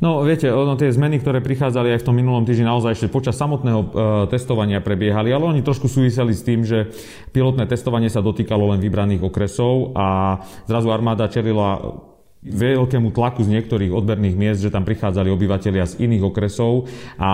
No 0.00 0.24
viete, 0.24 0.48
ono 0.48 0.80
tie 0.80 0.88
zmeny, 0.88 1.20
ktoré 1.20 1.44
prichádzali 1.44 1.92
aj 1.92 2.00
v 2.00 2.06
tom 2.08 2.16
minulom 2.16 2.48
týždni 2.48 2.64
naozaj 2.64 2.96
ešte 2.96 3.12
počas 3.12 3.36
samotného 3.36 3.80
e, 3.80 3.86
testovania 4.32 4.80
prebiehali, 4.80 5.28
ale 5.28 5.44
oni 5.44 5.60
trošku 5.60 5.92
súviseli 5.92 6.32
s 6.32 6.40
tým, 6.40 6.64
že 6.64 6.88
pilotné 7.36 7.68
testovanie 7.68 8.08
sa 8.08 8.24
dotýkalo 8.24 8.72
len 8.72 8.80
vybraných 8.80 9.20
okresov 9.20 9.92
a 9.92 10.40
zrazu 10.64 10.88
armáda 10.88 11.28
čelila 11.28 12.00
veľkému 12.40 13.12
tlaku 13.12 13.44
z 13.44 13.52
niektorých 13.52 13.92
odberných 13.92 14.32
miest, 14.32 14.64
že 14.64 14.72
tam 14.72 14.88
prichádzali 14.88 15.28
obyvateľia 15.28 15.84
z 15.84 16.00
iných 16.00 16.24
okresov 16.24 16.88
a 17.20 17.28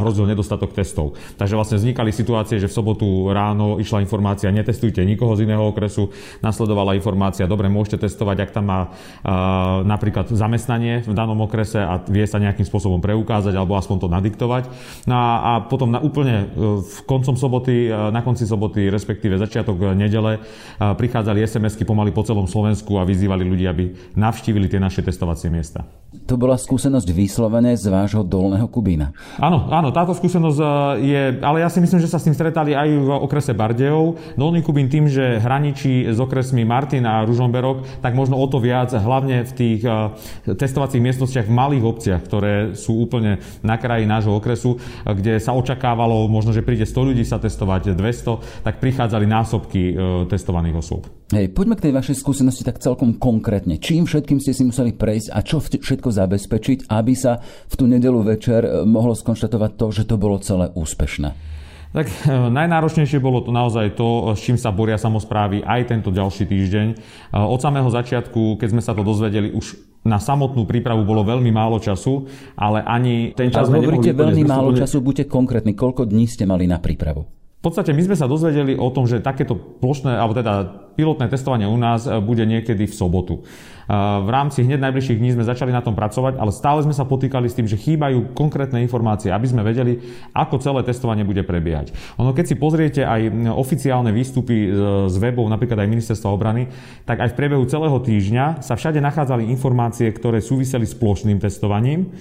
hrozil 0.00 0.24
nedostatok 0.24 0.72
testov. 0.72 1.12
Takže 1.36 1.60
vlastne 1.60 1.76
vznikali 1.76 2.08
situácie, 2.08 2.56
že 2.56 2.72
v 2.72 2.76
sobotu 2.80 3.28
ráno 3.36 3.76
išla 3.76 4.00
informácia, 4.00 4.48
netestujte 4.48 5.04
nikoho 5.04 5.36
z 5.36 5.44
iného 5.44 5.60
okresu, 5.60 6.08
nasledovala 6.40 6.96
informácia, 6.96 7.44
dobre, 7.44 7.68
môžete 7.68 8.08
testovať, 8.08 8.48
ak 8.48 8.50
tam 8.56 8.64
má 8.64 8.80
uh, 8.88 9.84
napríklad 9.84 10.32
zamestnanie 10.32 11.04
v 11.04 11.12
danom 11.12 11.36
okrese 11.44 11.76
a 11.76 12.00
vie 12.08 12.24
sa 12.24 12.40
nejakým 12.40 12.64
spôsobom 12.64 13.04
preukázať 13.04 13.52
alebo 13.52 13.76
aspoň 13.76 13.96
to 14.00 14.08
nadiktovať. 14.08 14.72
No 15.04 15.20
a, 15.20 15.28
a 15.36 15.50
potom 15.68 15.92
na 15.92 16.00
úplne 16.00 16.48
uh, 16.48 16.80
v 16.80 16.98
koncom 17.04 17.36
soboty, 17.36 17.92
uh, 17.92 18.08
na 18.08 18.24
konci 18.24 18.48
soboty, 18.48 18.88
respektíve 18.88 19.36
začiatok 19.36 19.92
nedele, 19.92 20.40
uh, 20.40 20.96
prichádzali 20.96 21.44
SMS-ky 21.44 21.84
pomaly 21.84 22.08
po 22.08 22.24
celom 22.24 22.48
Slovensku 22.48 22.96
a 22.96 23.04
vyzývali 23.04 23.44
ľudí, 23.44 23.68
aby 23.68 23.92
navštívili 24.16 24.45
navštívili 24.46 24.70
tie 24.70 24.78
naše 24.78 25.02
testovacie 25.02 25.50
miesta. 25.50 25.82
To 26.30 26.38
bola 26.38 26.54
skúsenosť 26.54 27.10
vyslovené 27.10 27.74
z 27.74 27.90
vášho 27.90 28.22
dolného 28.22 28.70
Kubína. 28.70 29.10
Áno, 29.42 29.66
áno, 29.74 29.90
táto 29.90 30.14
skúsenosť 30.14 30.58
e, 30.62 30.66
je, 31.02 31.22
ale 31.42 31.66
ja 31.66 31.68
si 31.68 31.82
myslím, 31.82 31.98
že 31.98 32.06
sa 32.06 32.22
s 32.22 32.30
tým 32.30 32.36
stretali 32.38 32.78
aj 32.78 32.88
v 32.94 33.10
okrese 33.10 33.58
Bardejov. 33.58 34.38
Dolný 34.38 34.62
Kubín 34.62 34.86
tým, 34.86 35.10
že 35.10 35.42
hraničí 35.42 36.06
s 36.06 36.22
okresmi 36.22 36.62
Martin 36.62 37.02
a 37.10 37.26
Ružomberok, 37.26 37.98
tak 37.98 38.14
možno 38.14 38.38
o 38.38 38.46
to 38.46 38.62
viac, 38.62 38.94
hlavne 38.94 39.42
v 39.50 39.52
tých 39.58 39.82
e, 39.82 40.54
testovacích 40.54 41.02
miestnostiach 41.02 41.50
v 41.50 41.56
malých 41.58 41.82
obciach, 41.82 42.22
ktoré 42.22 42.78
sú 42.78 43.02
úplne 43.02 43.42
na 43.66 43.74
kraji 43.74 44.06
nášho 44.06 44.30
okresu, 44.30 44.78
kde 45.02 45.42
sa 45.42 45.58
očakávalo 45.58 46.30
možno, 46.30 46.54
že 46.54 46.62
príde 46.62 46.86
100 46.86 47.02
ľudí 47.02 47.26
sa 47.26 47.42
testovať 47.42 47.98
200, 47.98 48.62
tak 48.62 48.78
prichádzali 48.78 49.26
násobky 49.26 49.82
e, 49.90 49.94
testovaných 50.30 50.78
osôb. 50.78 51.10
Hej, 51.34 51.50
poďme 51.58 51.74
k 51.74 51.90
tej 51.90 51.92
vašej 51.98 52.22
skúsenosti 52.22 52.62
tak 52.62 52.78
celkom 52.78 53.18
konkrétne. 53.18 53.82
Čím 53.82 54.06
všetkým 54.06 54.35
ste 54.38 54.56
si 54.56 54.62
museli 54.64 54.92
prejsť 54.94 55.28
a 55.32 55.38
čo 55.42 55.58
všetko 55.60 56.08
zabezpečiť, 56.12 56.78
aby 56.88 57.12
sa 57.12 57.40
v 57.42 57.74
tú 57.74 57.84
nedelu 57.84 58.20
večer 58.22 58.64
e, 58.64 58.70
mohlo 58.86 59.12
skonštatovať 59.16 59.70
to, 59.76 59.86
že 59.92 60.02
to 60.08 60.16
bolo 60.16 60.40
celé 60.40 60.70
úspešné? 60.72 61.56
Tak 61.96 62.06
e, 62.06 62.52
najnáročnejšie 62.52 63.22
bolo 63.22 63.40
to 63.40 63.54
naozaj 63.54 63.96
to, 63.96 64.36
s 64.36 64.44
čím 64.44 64.60
sa 64.60 64.68
boria 64.68 65.00
samozprávy 65.00 65.64
aj 65.64 65.80
tento 65.88 66.12
ďalší 66.12 66.44
týždeň. 66.44 66.86
E, 66.92 66.96
od 67.32 67.60
samého 67.62 67.88
začiatku, 67.88 68.60
keď 68.60 68.68
sme 68.76 68.82
sa 68.84 68.92
to 68.92 69.00
dozvedeli, 69.00 69.54
už 69.54 69.80
na 70.06 70.22
samotnú 70.22 70.68
prípravu 70.68 71.02
bolo 71.02 71.26
veľmi 71.26 71.50
málo 71.50 71.82
času, 71.82 72.30
ale 72.54 72.84
ani 72.86 73.34
ten 73.34 73.50
čas... 73.50 73.66
Ale 73.66 73.82
hovoríte 73.82 74.14
veľmi 74.14 74.46
málo 74.46 74.70
času, 74.76 75.02
buďte 75.02 75.26
konkrétni. 75.26 75.74
Koľko 75.74 76.06
dní 76.06 76.30
ste 76.30 76.46
mali 76.46 76.70
na 76.70 76.78
prípravu? 76.78 77.26
V 77.66 77.74
podstate 77.74 77.90
my 77.90 77.98
sme 78.06 78.14
sa 78.14 78.30
dozvedeli 78.30 78.78
o 78.78 78.94
tom, 78.94 79.10
že 79.10 79.18
takéto 79.18 79.58
plošné, 79.58 80.14
alebo 80.14 80.38
teda 80.38 80.86
pilotné 80.94 81.26
testovanie 81.26 81.66
u 81.66 81.74
nás 81.74 82.06
e, 82.06 82.14
bude 82.22 82.46
niekedy 82.46 82.86
v 82.86 82.94
sobotu. 82.94 83.42
E, 83.42 83.90
v 84.22 84.30
rámci 84.30 84.62
hneď 84.62 84.78
najbližších 84.86 85.18
dní 85.18 85.34
sme 85.34 85.42
začali 85.42 85.74
na 85.74 85.82
tom 85.82 85.98
pracovať, 85.98 86.38
ale 86.38 86.54
stále 86.54 86.86
sme 86.86 86.94
sa 86.94 87.02
potýkali 87.02 87.50
s 87.50 87.58
tým, 87.58 87.66
že 87.66 87.74
chýbajú 87.74 88.38
konkrétne 88.38 88.78
informácie, 88.86 89.34
aby 89.34 89.50
sme 89.50 89.66
vedeli, 89.66 89.98
ako 90.30 90.62
celé 90.62 90.86
testovanie 90.86 91.26
bude 91.26 91.42
prebiehať. 91.42 91.90
Ono, 92.22 92.30
keď 92.30 92.44
si 92.46 92.54
pozriete 92.54 93.02
aj 93.02 93.50
oficiálne 93.50 94.14
výstupy 94.14 94.54
e, 94.54 94.68
z 95.10 95.16
webov, 95.18 95.50
napríklad 95.50 95.82
aj 95.82 95.90
Ministerstva 95.90 96.30
obrany, 96.30 96.70
tak 97.02 97.18
aj 97.18 97.34
v 97.34 97.38
priebehu 97.42 97.66
celého 97.66 97.98
týždňa 97.98 98.62
sa 98.62 98.78
všade 98.78 99.02
nachádzali 99.02 99.42
informácie, 99.50 100.06
ktoré 100.14 100.38
súviseli 100.38 100.86
s 100.86 100.94
plošným 100.94 101.42
testovaním 101.42 102.14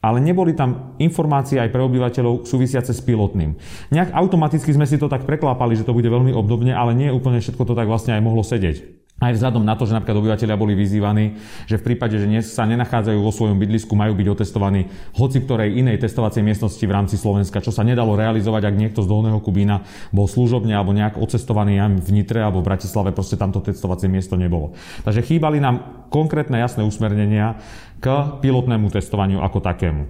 ale 0.00 0.18
neboli 0.24 0.56
tam 0.56 0.96
informácie 0.96 1.60
aj 1.60 1.70
pre 1.72 1.84
obyvateľov 1.84 2.48
súvisiace 2.48 2.96
s 2.96 3.04
pilotným. 3.04 3.56
Nejak 3.92 4.16
automaticky 4.16 4.72
sme 4.72 4.88
si 4.88 4.96
to 4.96 5.12
tak 5.12 5.28
preklápali, 5.28 5.76
že 5.76 5.84
to 5.84 5.92
bude 5.92 6.08
veľmi 6.08 6.32
obdobne, 6.32 6.72
ale 6.72 6.96
nie 6.96 7.12
úplne 7.12 7.44
všetko 7.44 7.62
to 7.68 7.76
tak 7.76 7.88
vlastne 7.88 8.16
aj 8.16 8.24
mohlo 8.24 8.40
sedieť. 8.40 9.00
Aj 9.20 9.36
vzhľadom 9.36 9.60
na 9.60 9.76
to, 9.76 9.84
že 9.84 9.92
napríklad 9.92 10.16
obyvateľia 10.16 10.56
boli 10.56 10.72
vyzývaní, 10.72 11.36
že 11.68 11.76
v 11.76 11.92
prípade, 11.92 12.16
že 12.16 12.24
sa 12.40 12.64
nenachádzajú 12.64 13.20
vo 13.20 13.28
svojom 13.28 13.60
bydlisku, 13.60 13.92
majú 13.92 14.16
byť 14.16 14.26
otestovaní 14.32 14.88
hoci 15.12 15.44
ktorej 15.44 15.76
inej 15.76 16.00
testovacej 16.00 16.40
miestnosti 16.40 16.80
v 16.80 16.88
rámci 16.88 17.20
Slovenska, 17.20 17.60
čo 17.60 17.68
sa 17.68 17.84
nedalo 17.84 18.16
realizovať, 18.16 18.72
ak 18.72 18.80
niekto 18.80 19.04
z 19.04 19.12
Dolného 19.12 19.44
Kubína 19.44 19.84
bol 20.08 20.24
služobne 20.24 20.72
alebo 20.72 20.96
nejak 20.96 21.20
otestovaný 21.20 21.76
v 22.00 22.10
Nitre 22.16 22.40
alebo 22.40 22.64
v 22.64 22.72
Bratislave, 22.72 23.12
proste 23.12 23.36
tamto 23.36 23.60
testovacie 23.60 24.08
miesto 24.08 24.40
nebolo. 24.40 24.72
Takže 25.04 25.20
chýbali 25.20 25.60
nám 25.60 26.08
konkrétne 26.08 26.56
jasné 26.56 26.80
usmernenia 26.80 27.60
k 28.00 28.40
pilotnému 28.40 28.88
testovaniu 28.88 29.44
ako 29.44 29.60
takému. 29.60 30.08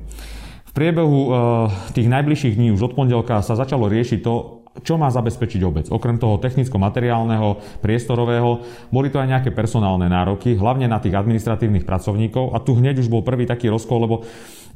V 0.70 0.72
priebehu 0.72 1.18
eh, 1.26 1.30
tých 1.98 2.06
najbližších 2.06 2.54
dní 2.54 2.70
už 2.70 2.94
od 2.94 2.94
pondelka 2.94 3.42
sa 3.42 3.58
začalo 3.58 3.90
riešiť 3.90 4.22
to, 4.22 4.59
čo 4.82 5.00
má 5.00 5.08
zabezpečiť 5.12 5.60
obec. 5.64 5.86
Okrem 5.88 6.16
toho 6.16 6.40
technicko-materiálneho, 6.40 7.80
priestorového, 7.80 8.64
boli 8.92 9.08
to 9.08 9.20
aj 9.20 9.28
nejaké 9.28 9.50
personálne 9.52 10.08
nároky, 10.08 10.56
hlavne 10.56 10.88
na 10.88 10.98
tých 10.98 11.16
administratívnych 11.16 11.84
pracovníkov. 11.86 12.52
A 12.52 12.60
tu 12.60 12.76
hneď 12.76 13.00
už 13.00 13.08
bol 13.08 13.24
prvý 13.24 13.44
taký 13.44 13.68
rozkol, 13.70 13.98
lebo 14.04 14.16
e, 14.20 14.22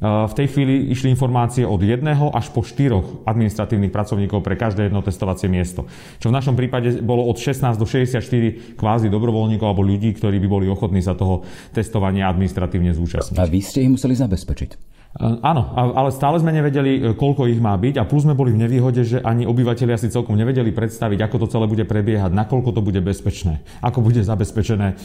v 0.05 0.33
tej 0.33 0.47
chvíli 0.53 0.89
išli 0.93 1.11
informácie 1.11 1.67
od 1.67 1.81
jedného 1.81 2.31
až 2.31 2.49
po 2.53 2.63
štyroch 2.63 3.25
administratívnych 3.27 3.93
pracovníkov 3.93 4.41
pre 4.45 4.55
každé 4.57 4.89
jedno 4.89 5.01
testovacie 5.05 5.51
miesto. 5.51 5.89
Čo 6.21 6.29
v 6.31 6.37
našom 6.37 6.55
prípade 6.57 7.03
bolo 7.03 7.25
od 7.27 7.37
16 7.37 7.75
do 7.75 7.85
64 7.85 8.77
kvázi 8.79 9.07
dobrovoľníkov 9.11 9.65
alebo 9.65 9.83
ľudí, 9.85 10.15
ktorí 10.15 10.39
by 10.41 10.47
boli 10.47 10.65
ochotní 10.71 11.03
sa 11.03 11.17
toho 11.17 11.43
testovania 11.75 12.31
administratívne 12.31 12.95
zúčastniť. 12.95 13.37
A 13.37 13.45
vy 13.45 13.59
ste 13.59 13.83
ich 13.83 13.91
museli 13.91 14.15
zabezpečiť? 14.15 14.94
Áno, 15.21 15.71
ale 15.79 16.11
stále 16.11 16.35
sme 16.43 16.51
nevedeli, 16.51 16.99
e, 16.99 17.01
koľko 17.15 17.47
ich 17.47 17.63
má 17.63 17.71
byť 17.79 18.03
a 18.03 18.03
plus 18.03 18.27
sme 18.27 18.35
boli 18.35 18.51
v 18.51 18.67
nevýhode, 18.67 18.99
že 19.07 19.23
ani 19.23 19.47
obyvateľia 19.47 19.95
si 19.95 20.11
celkom 20.11 20.35
nevedeli 20.35 20.75
predstaviť, 20.75 21.23
ako 21.23 21.47
to 21.47 21.47
celé 21.55 21.65
bude 21.71 21.87
prebiehať, 21.87 22.35
nakoľko 22.35 22.75
to 22.75 22.83
bude 22.83 22.99
bezpečné, 22.99 23.63
ako 23.79 24.03
bude 24.03 24.19
zabezpečené 24.19 24.87
e, 24.91 24.95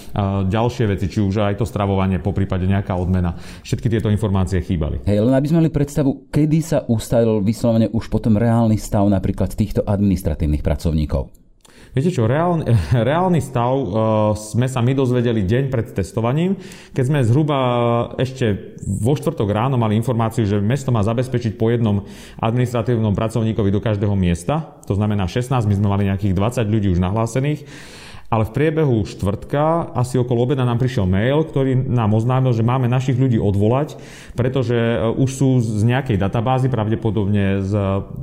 ďalšie 0.51 0.91
veci, 0.91 1.07
či 1.07 1.23
už 1.23 1.47
aj 1.47 1.63
to 1.63 1.67
stravovanie, 1.67 2.19
po 2.19 2.35
prípade 2.35 2.67
nejaká 2.67 2.99
odmena. 2.99 3.39
Všetky 3.63 3.87
tieto 3.87 4.11
informácie 4.11 4.59
chýbali. 4.59 5.07
Hej, 5.07 5.23
len 5.23 5.31
aby 5.31 5.47
sme 5.47 5.63
mali 5.63 5.71
predstavu, 5.71 6.27
kedy 6.35 6.59
sa 6.59 6.83
ustalil 6.91 7.39
vyslovene 7.39 7.87
už 7.95 8.11
potom 8.11 8.35
reálny 8.35 8.83
stav 8.83 9.07
napríklad 9.07 9.55
týchto 9.55 9.87
administratívnych 9.87 10.67
pracovníkov. 10.67 11.50
Viete 11.91 12.15
čo, 12.15 12.31
reálny, 12.31 12.71
reálny 13.11 13.43
stav 13.43 13.75
uh, 13.75 13.89
sme 14.39 14.71
sa 14.71 14.79
my 14.79 14.95
dozvedeli 14.95 15.43
deň 15.43 15.65
pred 15.75 15.91
testovaním, 15.91 16.55
keď 16.95 17.05
sme 17.07 17.27
zhruba 17.27 17.59
ešte 18.15 18.79
vo 18.87 19.19
štvrtok 19.19 19.51
ráno 19.51 19.75
mali 19.75 19.99
informáciu, 19.99 20.47
že 20.47 20.63
mesto 20.63 20.95
má 20.95 21.03
zabezpečiť 21.03 21.59
po 21.59 21.71
jednom 21.75 22.07
administratívnom 22.39 23.11
pracovníkovi 23.11 23.75
do 23.75 23.83
každého 23.83 24.15
miesta, 24.15 24.79
to 24.87 24.95
znamená 24.95 25.27
16, 25.27 25.51
my 25.51 25.75
sme 25.75 25.89
mali 25.91 26.07
nejakých 26.07 26.35
20 26.35 26.71
ľudí 26.71 26.89
už 26.95 27.03
nahlásených 27.03 27.67
ale 28.31 28.47
v 28.47 28.55
priebehu 28.55 29.03
štvrtka, 29.03 29.91
asi 29.91 30.15
okolo 30.15 30.47
obeda 30.47 30.63
nám 30.63 30.79
prišiel 30.79 31.05
mail, 31.05 31.43
ktorý 31.43 31.75
nám 31.75 32.15
oznámil, 32.15 32.55
že 32.55 32.63
máme 32.63 32.87
našich 32.87 33.19
ľudí 33.19 33.43
odvolať, 33.43 33.99
pretože 34.39 34.79
e, 34.79 34.97
už 35.19 35.31
sú 35.35 35.59
z 35.59 35.83
nejakej 35.83 36.15
databázy, 36.17 36.71
pravdepodobne 36.71 37.67
z 37.67 37.73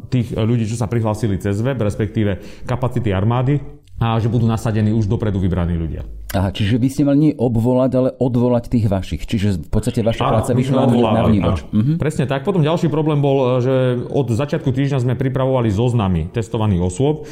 tých 0.08 0.32
ľudí, 0.32 0.64
čo 0.64 0.80
sa 0.80 0.88
prihlásili 0.88 1.36
cez 1.44 1.60
web, 1.60 1.76
respektíve 1.76 2.64
kapacity 2.64 3.12
armády, 3.12 3.60
a 3.98 4.22
že 4.22 4.30
budú 4.30 4.46
nasadení 4.46 4.94
už 4.94 5.10
dopredu 5.10 5.42
vybraní 5.42 5.74
ľudia. 5.74 6.06
Aha, 6.36 6.51
čiže 6.51 6.75
vy 6.75 6.88
ste 6.91 7.07
mali 7.07 7.31
nie 7.31 7.34
obvolať, 7.39 7.91
ale 7.96 8.10
odvolať 8.19 8.67
tých 8.67 8.91
vašich. 8.91 9.24
Čiže 9.24 9.63
v 9.63 9.69
podstate 9.72 10.03
vaša 10.03 10.27
práca 10.27 10.51
vyšla 10.51 10.91
na 10.91 11.24
vnívoč. 11.24 11.63
Mhm. 11.72 11.93
Presne 11.96 12.27
tak. 12.27 12.43
Potom 12.43 12.60
ďalší 12.60 12.91
problém 12.91 13.24
bol, 13.24 13.63
že 13.63 13.96
od 14.12 14.27
začiatku 14.27 14.67
týždňa 14.75 15.07
sme 15.07 15.15
pripravovali 15.15 15.72
zoznamy 15.72 16.27
testovaných 16.36 16.84
osôb. 16.84 17.24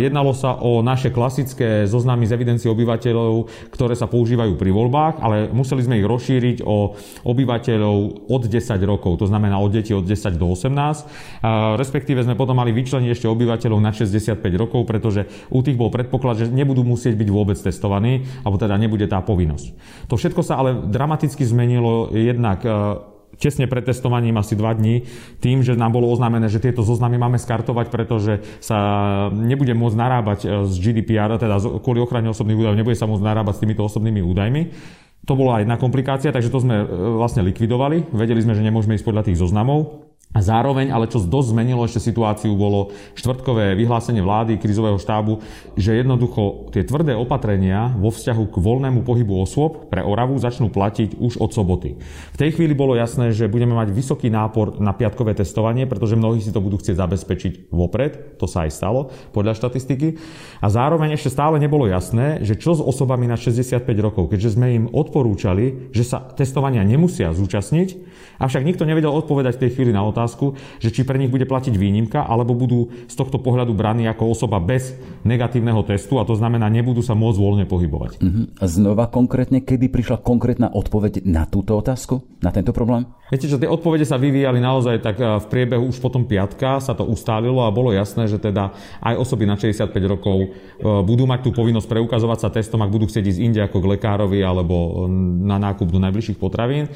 Jednalo 0.00 0.32
sa 0.32 0.56
o 0.56 0.80
naše 0.80 1.12
klasické 1.12 1.84
zoznamy 1.84 2.24
z 2.24 2.32
evidencie 2.32 2.72
obyvateľov, 2.72 3.52
ktoré 3.68 3.92
sa 3.92 4.08
používajú 4.08 4.56
pri 4.56 4.72
voľbách, 4.72 5.20
ale 5.20 5.52
museli 5.52 5.84
sme 5.84 6.00
ich 6.00 6.08
rozšíriť 6.08 6.64
o 6.64 6.96
obyvateľov 7.28 8.24
od 8.32 8.42
10 8.48 8.80
rokov, 8.88 9.20
to 9.20 9.28
znamená 9.28 9.60
od 9.60 9.68
detí 9.68 9.92
od 9.92 10.08
10 10.08 10.40
do 10.40 10.48
18. 10.48 11.76
Respektíve 11.76 12.24
sme 12.24 12.40
potom 12.40 12.56
mali 12.56 12.72
vyčleniť 12.72 13.10
ešte 13.12 13.28
obyvateľov 13.28 13.80
na 13.84 13.92
65 13.92 14.40
rokov, 14.56 14.88
pretože 14.88 15.28
u 15.52 15.60
tých 15.60 15.76
bol 15.76 15.92
predpoklad, 15.92 16.40
že 16.40 16.46
nebudú 16.48 16.84
musieť 16.84 17.20
byť 17.20 17.28
vôbec 17.28 17.60
testovaní 17.60 18.13
alebo 18.46 18.56
teda 18.60 18.78
nebude 18.78 19.08
tá 19.10 19.18
povinnosť. 19.24 19.66
To 20.06 20.14
všetko 20.14 20.44
sa 20.44 20.60
ale 20.60 20.86
dramaticky 20.86 21.42
zmenilo 21.42 22.12
jednak 22.14 22.62
e, 22.62 22.70
tesne 23.38 23.66
pred 23.66 23.82
testovaním 23.82 24.38
asi 24.38 24.54
dva 24.54 24.74
dní 24.74 25.06
tým, 25.42 25.66
že 25.66 25.74
nám 25.74 25.94
bolo 25.94 26.10
oznámené, 26.10 26.46
že 26.46 26.62
tieto 26.62 26.86
zoznamy 26.86 27.18
máme 27.18 27.38
skartovať, 27.40 27.86
pretože 27.90 28.42
sa 28.62 28.78
nebude 29.34 29.74
môcť 29.74 29.96
narábať 29.98 30.38
z 30.70 30.76
e, 30.76 30.80
GDPR, 30.80 31.38
teda 31.38 31.58
kvôli 31.82 31.98
ochrane 31.98 32.30
osobných 32.30 32.58
údajov, 32.58 32.78
nebude 32.78 32.98
sa 32.98 33.10
môcť 33.10 33.24
narábať 33.24 33.54
s 33.58 33.62
týmito 33.62 33.82
osobnými 33.82 34.22
údajmi. 34.22 34.62
To 35.24 35.32
bola 35.40 35.64
jedna 35.64 35.80
komplikácia, 35.80 36.28
takže 36.36 36.52
to 36.52 36.60
sme 36.60 36.84
e, 36.84 36.86
vlastne 37.16 37.40
likvidovali. 37.48 38.12
Vedeli 38.12 38.44
sme, 38.44 38.52
že 38.52 38.64
nemôžeme 38.64 38.92
ísť 38.96 39.06
podľa 39.08 39.24
tých 39.24 39.40
zoznamov. 39.40 40.12
A 40.34 40.42
zároveň, 40.42 40.90
ale 40.90 41.06
čo 41.06 41.22
dosť 41.22 41.54
zmenilo 41.54 41.86
ešte 41.86 42.02
situáciu, 42.02 42.58
bolo 42.58 42.90
štvrtkové 43.14 43.78
vyhlásenie 43.78 44.18
vlády, 44.18 44.58
krizového 44.58 44.98
štábu, 44.98 45.38
že 45.78 45.94
jednoducho 45.94 46.74
tie 46.74 46.82
tvrdé 46.82 47.14
opatrenia 47.14 47.94
vo 47.94 48.10
vzťahu 48.10 48.50
k 48.50 48.56
voľnému 48.58 49.06
pohybu 49.06 49.30
osôb 49.38 49.86
pre 49.94 50.02
Oravu 50.02 50.34
začnú 50.34 50.74
platiť 50.74 51.22
už 51.22 51.38
od 51.38 51.54
soboty. 51.54 51.94
V 52.34 52.36
tej 52.36 52.50
chvíli 52.58 52.74
bolo 52.74 52.98
jasné, 52.98 53.30
že 53.30 53.46
budeme 53.46 53.78
mať 53.78 53.94
vysoký 53.94 54.26
nápor 54.26 54.82
na 54.82 54.90
piatkové 54.90 55.38
testovanie, 55.38 55.86
pretože 55.86 56.18
mnohí 56.18 56.42
si 56.42 56.50
to 56.50 56.58
budú 56.58 56.82
chcieť 56.82 56.98
zabezpečiť 56.98 57.52
vopred, 57.70 58.34
to 58.34 58.50
sa 58.50 58.66
aj 58.66 58.74
stalo 58.74 59.14
podľa 59.30 59.54
štatistiky. 59.54 60.18
A 60.58 60.66
zároveň 60.66 61.14
ešte 61.14 61.30
stále 61.30 61.62
nebolo 61.62 61.86
jasné, 61.86 62.42
že 62.42 62.58
čo 62.58 62.74
s 62.74 62.82
osobami 62.82 63.30
na 63.30 63.38
65 63.38 63.86
rokov, 64.02 64.34
keďže 64.34 64.58
sme 64.58 64.82
im 64.82 64.84
odporúčali, 64.90 65.94
že 65.94 66.02
sa 66.02 66.26
testovania 66.34 66.82
nemusia 66.82 67.30
zúčastniť, 67.30 68.13
avšak 68.38 68.62
nikto 68.64 68.88
nevedel 68.88 69.12
odpovedať 69.12 69.58
v 69.58 69.62
tej 69.66 69.70
chvíli 69.76 69.92
na 69.94 70.02
otázku, 70.06 70.56
že 70.80 70.90
či 70.90 71.06
pre 71.06 71.18
nich 71.20 71.30
bude 71.30 71.46
platiť 71.46 71.74
výnimka, 71.74 72.24
alebo 72.26 72.56
budú 72.56 72.90
z 73.06 73.14
tohto 73.14 73.38
pohľadu 73.40 73.74
braní 73.74 74.06
ako 74.10 74.30
osoba 74.32 74.58
bez 74.62 74.96
negatívneho 75.22 75.82
testu 75.86 76.18
a 76.20 76.26
to 76.26 76.36
znamená, 76.36 76.68
nebudú 76.68 77.00
sa 77.00 77.16
môcť 77.16 77.38
voľne 77.38 77.66
pohybovať. 77.68 78.12
Uh-huh. 78.20 78.44
A 78.60 78.64
znova 78.68 79.08
konkrétne, 79.08 79.62
kedy 79.62 79.88
prišla 79.88 80.20
konkrétna 80.20 80.70
odpoveď 80.72 81.24
na 81.26 81.48
túto 81.48 81.76
otázku, 81.78 82.22
na 82.44 82.50
tento 82.52 82.74
problém? 82.74 83.08
Viete, 83.32 83.48
že 83.48 83.56
tie 83.56 83.66
odpovede 83.66 84.04
sa 84.04 84.20
vyvíjali 84.20 84.60
naozaj 84.60 85.00
tak 85.00 85.16
eh, 85.16 85.26
v 85.40 85.46
priebehu 85.48 85.88
už 85.88 85.98
potom 85.98 86.28
piatka 86.28 86.76
sa 86.78 86.92
to 86.92 87.08
ustálilo 87.08 87.64
a 87.64 87.72
bolo 87.72 87.90
jasné, 87.90 88.28
že 88.28 88.36
teda 88.36 88.76
aj 89.00 89.14
osoby 89.16 89.48
na 89.48 89.56
65 89.56 89.90
rokov 90.04 90.36
eh, 90.44 90.50
budú 91.02 91.24
mať 91.24 91.48
tú 91.48 91.50
povinnosť 91.56 91.88
preukazovať 91.88 92.38
sa 92.44 92.52
testom, 92.52 92.84
ak 92.84 92.92
budú 92.92 93.08
chcieť 93.08 93.24
ísť 93.24 93.40
inde 93.40 93.60
ako 93.64 93.80
k 93.80 93.90
lekárovi 93.96 94.44
alebo 94.44 95.08
na 95.44 95.56
nákup 95.56 95.88
do 95.88 95.98
najbližších 95.98 96.36
potravín 96.36 96.92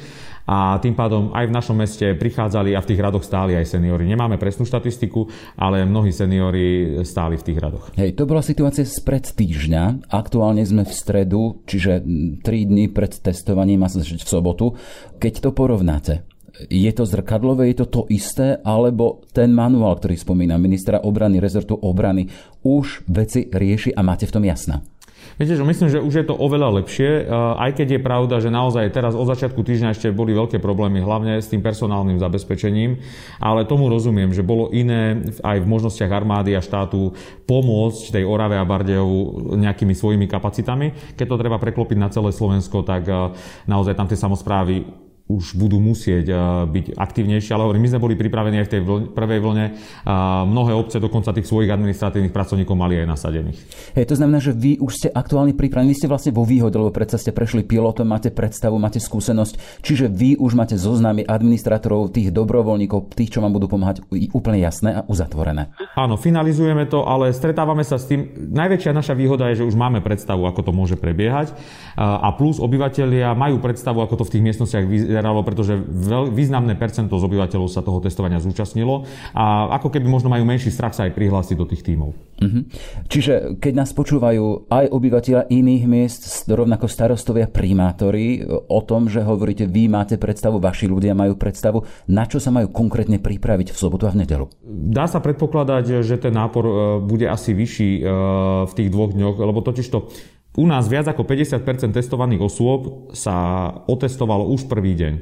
a 0.49 0.81
tým 0.81 0.97
pádom 0.97 1.29
aj 1.29 1.45
v 1.45 1.53
našom 1.53 1.77
meste 1.77 2.17
prichádzali 2.17 2.73
a 2.73 2.81
v 2.81 2.89
tých 2.89 2.97
radoch 3.05 3.21
stáli 3.21 3.53
aj 3.53 3.69
seniory. 3.69 4.09
Nemáme 4.09 4.41
presnú 4.41 4.65
štatistiku, 4.65 5.29
ale 5.53 5.85
mnohí 5.85 6.09
seniory 6.09 6.97
stáli 7.05 7.37
v 7.37 7.45
tých 7.45 7.61
radoch. 7.61 7.93
Hej, 7.93 8.17
to 8.17 8.25
bola 8.25 8.41
situácia 8.41 8.81
spred 8.81 9.29
týždňa. 9.29 10.09
Aktuálne 10.09 10.65
sme 10.65 10.89
v 10.89 10.93
stredu, 10.97 11.61
čiže 11.69 12.01
3 12.01 12.41
dní 12.41 12.89
pred 12.89 13.13
testovaním 13.13 13.85
a 13.85 13.93
v 13.93 14.25
sobotu. 14.25 14.73
Keď 15.21 15.33
to 15.45 15.49
porovnáte, 15.53 16.25
je 16.65 16.91
to 16.97 17.05
zrkadlové, 17.05 17.69
je 17.69 17.85
to 17.85 17.87
to 17.87 18.01
isté, 18.09 18.57
alebo 18.65 19.21
ten 19.29 19.53
manuál, 19.53 20.01
ktorý 20.01 20.17
spomína 20.17 20.57
ministra 20.57 20.99
obrany, 21.05 21.37
rezortu 21.37 21.77
obrany, 21.77 22.25
už 22.65 23.05
veci 23.05 23.45
rieši 23.47 23.93
a 23.93 24.01
máte 24.01 24.25
v 24.25 24.33
tom 24.33 24.43
jasná? 24.43 24.81
Viete, 25.39 25.55
že 25.55 25.63
myslím, 25.63 25.87
že 25.87 26.03
už 26.03 26.13
je 26.19 26.25
to 26.27 26.35
oveľa 26.35 26.83
lepšie, 26.83 27.23
aj 27.31 27.79
keď 27.79 27.95
je 27.95 28.01
pravda, 28.03 28.43
že 28.43 28.51
naozaj 28.51 28.91
teraz 28.91 29.15
od 29.15 29.23
začiatku 29.23 29.63
týždňa 29.63 29.95
ešte 29.95 30.11
boli 30.11 30.35
veľké 30.35 30.59
problémy, 30.59 30.99
hlavne 30.99 31.39
s 31.39 31.47
tým 31.47 31.63
personálnym 31.63 32.19
zabezpečením, 32.19 32.99
ale 33.39 33.63
tomu 33.63 33.87
rozumiem, 33.87 34.35
že 34.35 34.43
bolo 34.43 34.67
iné 34.75 35.31
aj 35.39 35.63
v 35.63 35.69
možnostiach 35.71 36.11
armády 36.11 36.59
a 36.59 36.61
štátu 36.61 37.15
pomôcť 37.47 38.19
tej 38.19 38.27
Orave 38.27 38.59
a 38.59 38.67
Bardejovu 38.67 39.55
nejakými 39.55 39.95
svojimi 39.95 40.27
kapacitami. 40.27 41.15
Keď 41.15 41.25
to 41.31 41.39
treba 41.39 41.55
preklopiť 41.55 41.95
na 41.95 42.11
celé 42.11 42.35
Slovensko, 42.35 42.83
tak 42.83 43.07
naozaj 43.63 43.95
tam 43.95 44.11
tie 44.11 44.19
samozprávy 44.19 45.07
už 45.29 45.53
budú 45.53 45.77
musieť 45.77 46.25
eh, 46.33 46.37
byť 46.65 46.97
aktívnejšie, 46.97 47.53
ale 47.53 47.69
hovorím, 47.69 47.85
my 47.85 47.91
sme 47.93 48.01
boli 48.01 48.15
pripravení 48.17 48.57
aj 48.59 48.65
v 48.65 48.73
tej 48.73 48.81
prvej 49.13 49.39
vlne 49.39 49.65
mnohé 50.49 50.73
obce 50.73 50.97
dokonca 50.97 51.29
tých 51.31 51.45
svojich 51.45 51.69
administratívnych 51.69 52.33
pracovníkov 52.33 52.73
mali 52.73 52.97
aj 52.97 53.07
nasadených. 53.07 53.59
Hej, 53.93 54.05
to 54.09 54.15
znamená, 54.17 54.41
že 54.41 54.55
vy 54.55 54.81
už 54.81 54.91
ste 54.97 55.07
aktuálne 55.13 55.53
pripravení, 55.53 55.93
vy 55.93 55.99
ste 56.01 56.09
vlastne 56.09 56.33
vo 56.33 56.43
výhode, 56.43 56.75
lebo 56.75 56.89
predsa 56.89 57.21
ste 57.21 57.29
prešli 57.29 57.61
pilotom, 57.61 58.09
máte 58.09 58.33
predstavu, 58.33 58.81
máte 58.81 58.97
skúsenosť, 58.97 59.83
čiže 59.85 60.09
vy 60.09 60.41
už 60.41 60.57
máte 60.57 60.75
zoznamy 60.79 61.21
administratorov, 61.27 62.09
tých 62.09 62.33
dobrovoľníkov, 62.33 63.13
tých, 63.13 63.37
čo 63.37 63.43
vám 63.45 63.53
budú 63.53 63.69
pomáhať 63.69 64.01
úplne 64.33 64.57
jasné 64.57 64.99
a 64.99 65.05
uzatvorené. 65.05 65.69
Áno, 65.93 66.17
finalizujeme 66.17 66.89
to, 66.89 67.05
ale 67.05 67.29
stretávame 67.35 67.85
sa 67.85 68.01
s 68.01 68.09
tým. 68.09 68.49
Najväčšia 68.49 68.95
naša 68.95 69.13
výhoda 69.13 69.51
je, 69.53 69.61
že 69.61 69.67
už 69.67 69.77
máme 69.77 70.01
predstavu, 70.01 70.49
ako 70.49 70.65
to 70.65 70.71
môže 70.73 70.95
prebiehať 70.97 71.53
a 71.99 72.31
plus 72.33 72.57
obyvateľia 72.57 73.35
majú 73.37 73.61
predstavu, 73.61 74.01
ako 74.01 74.23
to 74.23 74.27
v 74.27 74.33
tých 74.33 74.45
miestnostiach 74.49 74.85
vyzeralo, 75.19 75.43
pretože 75.43 75.75
veľ, 75.83 76.31
významné 76.31 76.79
percento 76.79 77.19
z 77.19 77.27
obyvateľov 77.27 77.67
sa 77.67 77.83
toho 77.83 77.99
testovania 77.99 78.39
zúčastnilo 78.39 79.03
a 79.35 79.75
ako 79.75 79.91
keby 79.91 80.07
možno 80.07 80.31
majú 80.31 80.47
menší 80.47 80.71
strach 80.71 80.95
sa 80.95 81.03
aj 81.03 81.11
prihlásiť 81.11 81.55
do 81.59 81.67
tých 81.67 81.83
tímov. 81.83 82.15
Uh-huh. 82.39 82.63
Čiže 83.11 83.59
keď 83.59 83.73
nás 83.83 83.91
počúvajú 83.91 84.71
aj 84.71 84.85
obyvateľia 84.95 85.51
iných 85.51 85.83
miest, 85.91 86.47
rovnako 86.47 86.87
starostovia, 86.87 87.51
primátori, 87.51 88.39
o 88.47 88.79
tom, 88.79 89.11
že 89.11 89.19
hovoríte, 89.19 89.67
vy 89.67 89.91
máte 89.91 90.15
predstavu, 90.15 90.63
vaši 90.63 90.87
ľudia 90.87 91.11
majú 91.11 91.35
predstavu, 91.35 91.83
na 92.07 92.23
čo 92.23 92.39
sa 92.39 92.55
majú 92.55 92.71
konkrétne 92.71 93.19
pripraviť 93.19 93.75
v 93.75 93.77
sobotu 93.77 94.07
a 94.07 94.15
v 94.15 94.23
nedelu? 94.23 94.47
Dá 94.63 95.11
sa 95.11 95.19
predpokladať, 95.19 95.99
že 95.99 96.15
ten 96.15 96.31
nápor 96.31 96.63
e, 96.63 96.73
bude 97.03 97.27
asi 97.27 97.51
vyšší 97.51 97.91
e, 97.99 98.01
v 98.71 98.71
tých 98.71 98.87
dvoch 98.87 99.11
dňoch, 99.11 99.35
lebo 99.35 99.59
totiž 99.59 99.87
to 99.91 100.07
u 100.59 100.67
nás 100.67 100.91
viac 100.91 101.07
ako 101.07 101.23
50% 101.23 101.95
testovaných 101.95 102.43
osôb 102.43 103.15
sa 103.15 103.71
otestovalo 103.87 104.51
už 104.51 104.67
prvý 104.67 104.91
deň. 104.99 105.13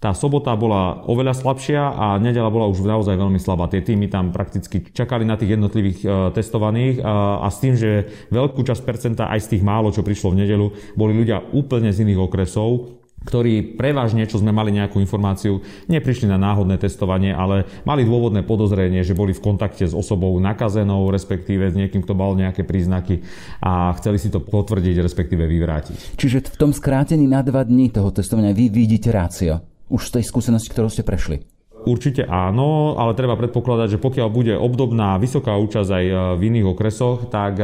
Tá 0.00 0.16
sobota 0.16 0.56
bola 0.56 1.04
oveľa 1.04 1.36
slabšia 1.36 1.92
a 1.92 2.16
nedela 2.16 2.48
bola 2.48 2.70
už 2.72 2.80
naozaj 2.80 3.20
veľmi 3.20 3.36
slabá. 3.36 3.68
Tie 3.68 3.84
týmy 3.84 4.08
tam 4.08 4.32
prakticky 4.32 4.80
čakali 4.80 5.28
na 5.28 5.36
tých 5.36 5.60
jednotlivých 5.60 5.98
e, 6.00 6.08
testovaných 6.32 7.04
a, 7.04 7.44
a 7.44 7.48
s 7.52 7.60
tým, 7.60 7.76
že 7.76 8.08
veľkú 8.32 8.64
časť 8.64 8.80
percenta 8.80 9.28
aj 9.28 9.44
z 9.44 9.48
tých 9.52 9.62
málo, 9.66 9.92
čo 9.92 10.00
prišlo 10.00 10.32
v 10.32 10.40
nedelu, 10.46 10.72
boli 10.96 11.12
ľudia 11.12 11.44
úplne 11.52 11.92
z 11.92 12.08
iných 12.08 12.16
okresov 12.16 12.99
ktorí 13.24 13.76
prevažne, 13.76 14.24
čo 14.24 14.40
sme 14.40 14.52
mali 14.52 14.72
nejakú 14.72 15.00
informáciu, 15.00 15.60
neprišli 15.88 16.28
na 16.28 16.40
náhodné 16.40 16.80
testovanie, 16.80 17.32
ale 17.36 17.68
mali 17.84 18.04
dôvodné 18.04 18.44
podozrenie, 18.44 19.04
že 19.04 19.16
boli 19.16 19.36
v 19.36 19.44
kontakte 19.44 19.84
s 19.84 19.96
osobou 19.96 20.32
nakazenou, 20.40 21.08
respektíve 21.12 21.68
s 21.68 21.76
niekým, 21.76 22.00
kto 22.04 22.16
mal 22.16 22.32
nejaké 22.36 22.64
príznaky 22.64 23.20
a 23.60 23.92
chceli 24.00 24.16
si 24.16 24.32
to 24.32 24.40
potvrdiť, 24.40 24.96
respektíve 25.00 25.44
vyvrátiť. 25.44 26.16
Čiže 26.16 26.52
v 26.52 26.56
tom 26.56 26.72
skrátení 26.72 27.28
na 27.28 27.44
dva 27.44 27.64
dní 27.64 27.92
toho 27.92 28.08
testovania 28.08 28.56
vy 28.56 28.72
vidíte 28.72 29.12
rácio? 29.12 29.60
už 29.90 30.06
z 30.06 30.22
tej 30.22 30.24
skúsenosti, 30.24 30.70
ktorú 30.70 30.88
ste 30.88 31.02
prešli? 31.02 31.42
Určite 31.80 32.28
áno, 32.28 32.94
ale 33.00 33.16
treba 33.16 33.40
predpokladať, 33.40 33.96
že 33.96 34.02
pokiaľ 34.02 34.28
bude 34.30 34.54
obdobná 34.54 35.16
vysoká 35.16 35.56
účasť 35.56 35.90
aj 35.90 36.04
v 36.36 36.42
iných 36.52 36.66
okresoch, 36.76 37.32
tak 37.32 37.56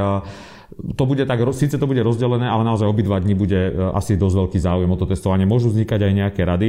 to 0.75 1.03
bude 1.07 1.23
tak, 1.23 1.39
síce 1.55 1.79
to 1.79 1.87
bude 1.87 2.03
rozdelené, 2.03 2.51
ale 2.51 2.67
naozaj 2.67 2.91
obidva 2.91 3.23
dní 3.23 3.39
bude 3.39 3.71
asi 3.95 4.19
dosť 4.19 4.35
veľký 4.35 4.59
záujem 4.59 4.91
o 4.91 4.99
to 4.99 5.07
testovanie. 5.07 5.47
Môžu 5.47 5.71
vznikať 5.71 6.01
aj 6.03 6.13
nejaké 6.13 6.43
rady. 6.43 6.69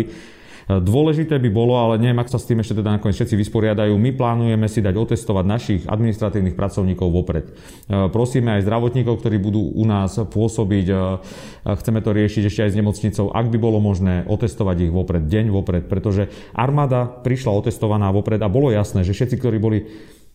Dôležité 0.67 1.39
by 1.39 1.47
bolo, 1.47 1.79
ale 1.79 1.95
neviem, 1.95 2.19
ak 2.19 2.27
sa 2.27 2.35
s 2.35 2.43
tým 2.43 2.59
ešte 2.59 2.75
teda 2.75 2.99
nakoniec 2.99 3.15
všetci 3.15 3.39
vysporiadajú, 3.39 3.95
my 3.95 4.11
plánujeme 4.11 4.67
si 4.67 4.83
dať 4.83 4.99
otestovať 4.99 5.45
našich 5.47 5.81
administratívnych 5.87 6.59
pracovníkov 6.59 7.07
vopred. 7.07 7.47
E, 7.47 8.11
prosíme 8.11 8.59
aj 8.59 8.67
zdravotníkov, 8.67 9.23
ktorí 9.23 9.39
budú 9.39 9.63
u 9.63 9.87
nás 9.87 10.19
pôsobiť, 10.19 10.87
e, 10.91 10.95
chceme 11.71 12.03
to 12.03 12.11
riešiť 12.11 12.43
ešte 12.51 12.61
aj 12.67 12.71
s 12.75 12.79
nemocnicou, 12.83 13.31
ak 13.31 13.47
by 13.47 13.57
bolo 13.63 13.79
možné 13.79 14.27
otestovať 14.27 14.77
ich 14.83 14.91
vopred, 14.91 15.31
deň 15.31 15.55
vopred, 15.55 15.87
pretože 15.87 16.27
armáda 16.51 17.07
prišla 17.07 17.63
otestovaná 17.63 18.11
vopred 18.11 18.43
a 18.43 18.51
bolo 18.51 18.67
jasné, 18.67 19.07
že 19.07 19.15
všetci, 19.15 19.39
ktorí 19.39 19.63
boli 19.63 19.87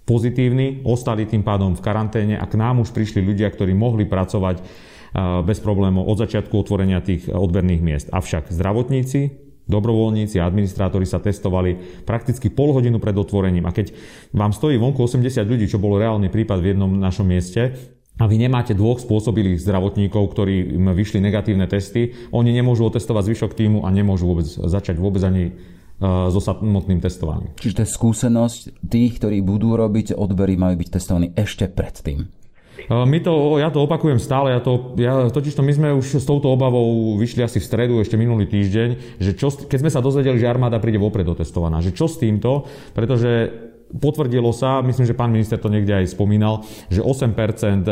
pozitívni, 0.05 0.83
ostali 0.83 1.25
tým 1.25 1.47
pádom 1.47 1.79
v 1.79 1.85
karanténe 1.85 2.35
a 2.39 2.45
k 2.47 2.59
nám 2.59 2.83
už 2.83 2.91
prišli 2.91 3.23
ľudia, 3.23 3.51
ktorí 3.51 3.75
mohli 3.75 4.07
pracovať 4.07 4.57
e, 4.59 4.63
bez 5.47 5.63
problémov 5.63 6.07
od 6.07 6.19
začiatku 6.19 6.55
otvorenia 6.55 7.05
tých 7.05 7.31
odberných 7.31 7.83
miest. 7.83 8.07
Avšak 8.11 8.51
zdravotníci, 8.51 9.53
Dobrovoľníci 9.63 10.43
a 10.43 10.51
administrátori 10.51 11.07
sa 11.07 11.23
testovali 11.23 12.03
prakticky 12.03 12.51
pol 12.51 12.75
hodinu 12.75 12.99
pred 12.99 13.15
otvorením. 13.15 13.63
A 13.71 13.71
keď 13.71 13.95
vám 14.35 14.51
stojí 14.51 14.75
vonku 14.75 15.07
80 15.07 15.39
ľudí, 15.47 15.71
čo 15.71 15.79
bol 15.79 16.03
reálny 16.03 16.35
prípad 16.35 16.59
v 16.59 16.75
jednom 16.75 16.91
našom 16.91 17.31
mieste, 17.31 17.71
a 18.21 18.29
vy 18.29 18.37
nemáte 18.37 18.77
dvoch 18.77 19.01
spôsobilých 19.01 19.63
zdravotníkov, 19.65 20.35
ktorí 20.35 20.77
im 20.77 20.93
vyšli 20.93 21.23
negatívne 21.23 21.65
testy, 21.65 22.13
oni 22.35 22.53
nemôžu 22.53 22.85
otestovať 22.91 23.33
zvyšok 23.33 23.53
týmu 23.57 23.79
a 23.87 23.89
nemôžu 23.89 24.29
vôbec 24.29 24.47
začať 24.47 25.01
vôbec 25.01 25.25
ani 25.25 25.57
so 26.03 26.41
samotným 26.43 26.99
testovaním. 26.99 27.55
Čiže 27.63 27.87
je 27.87 27.95
skúsenosť 27.95 28.83
tých, 28.83 29.23
ktorí 29.23 29.39
budú 29.39 29.79
robiť 29.79 30.19
odbery, 30.19 30.59
majú 30.59 30.75
byť 30.83 30.89
testovaní 30.99 31.31
ešte 31.39 31.71
predtým. 31.71 32.27
My 32.91 33.23
to, 33.23 33.63
ja 33.63 33.71
to 33.71 33.87
opakujem 33.87 34.19
stále, 34.19 34.51
ja 34.51 34.59
to, 34.59 34.99
ja, 34.99 35.31
totiž 35.31 35.55
to 35.55 35.63
my 35.63 35.71
sme 35.71 35.89
už 35.95 36.19
s 36.19 36.27
touto 36.27 36.51
obavou 36.51 37.15
vyšli 37.15 37.47
asi 37.47 37.63
v 37.63 37.69
stredu, 37.71 38.03
ešte 38.03 38.19
minulý 38.19 38.51
týždeň, 38.51 39.23
že 39.23 39.39
čo, 39.39 39.55
keď 39.55 39.79
sme 39.87 39.95
sa 39.95 40.03
dozvedeli, 40.03 40.35
že 40.43 40.51
armáda 40.51 40.83
príde 40.83 40.99
vopred 40.99 41.23
otestovaná, 41.23 41.79
že 41.79 41.95
čo 41.95 42.11
s 42.11 42.19
týmto, 42.19 42.67
pretože 42.91 43.71
potvrdilo 43.99 44.51
sa, 44.57 44.81
myslím, 44.81 45.05
že 45.09 45.19
pán 45.19 45.33
minister 45.33 45.61
to 45.61 45.73
niekde 45.73 45.93
aj 45.93 46.13
spomínal, 46.13 46.65
že 46.89 47.05
8% 47.05 47.85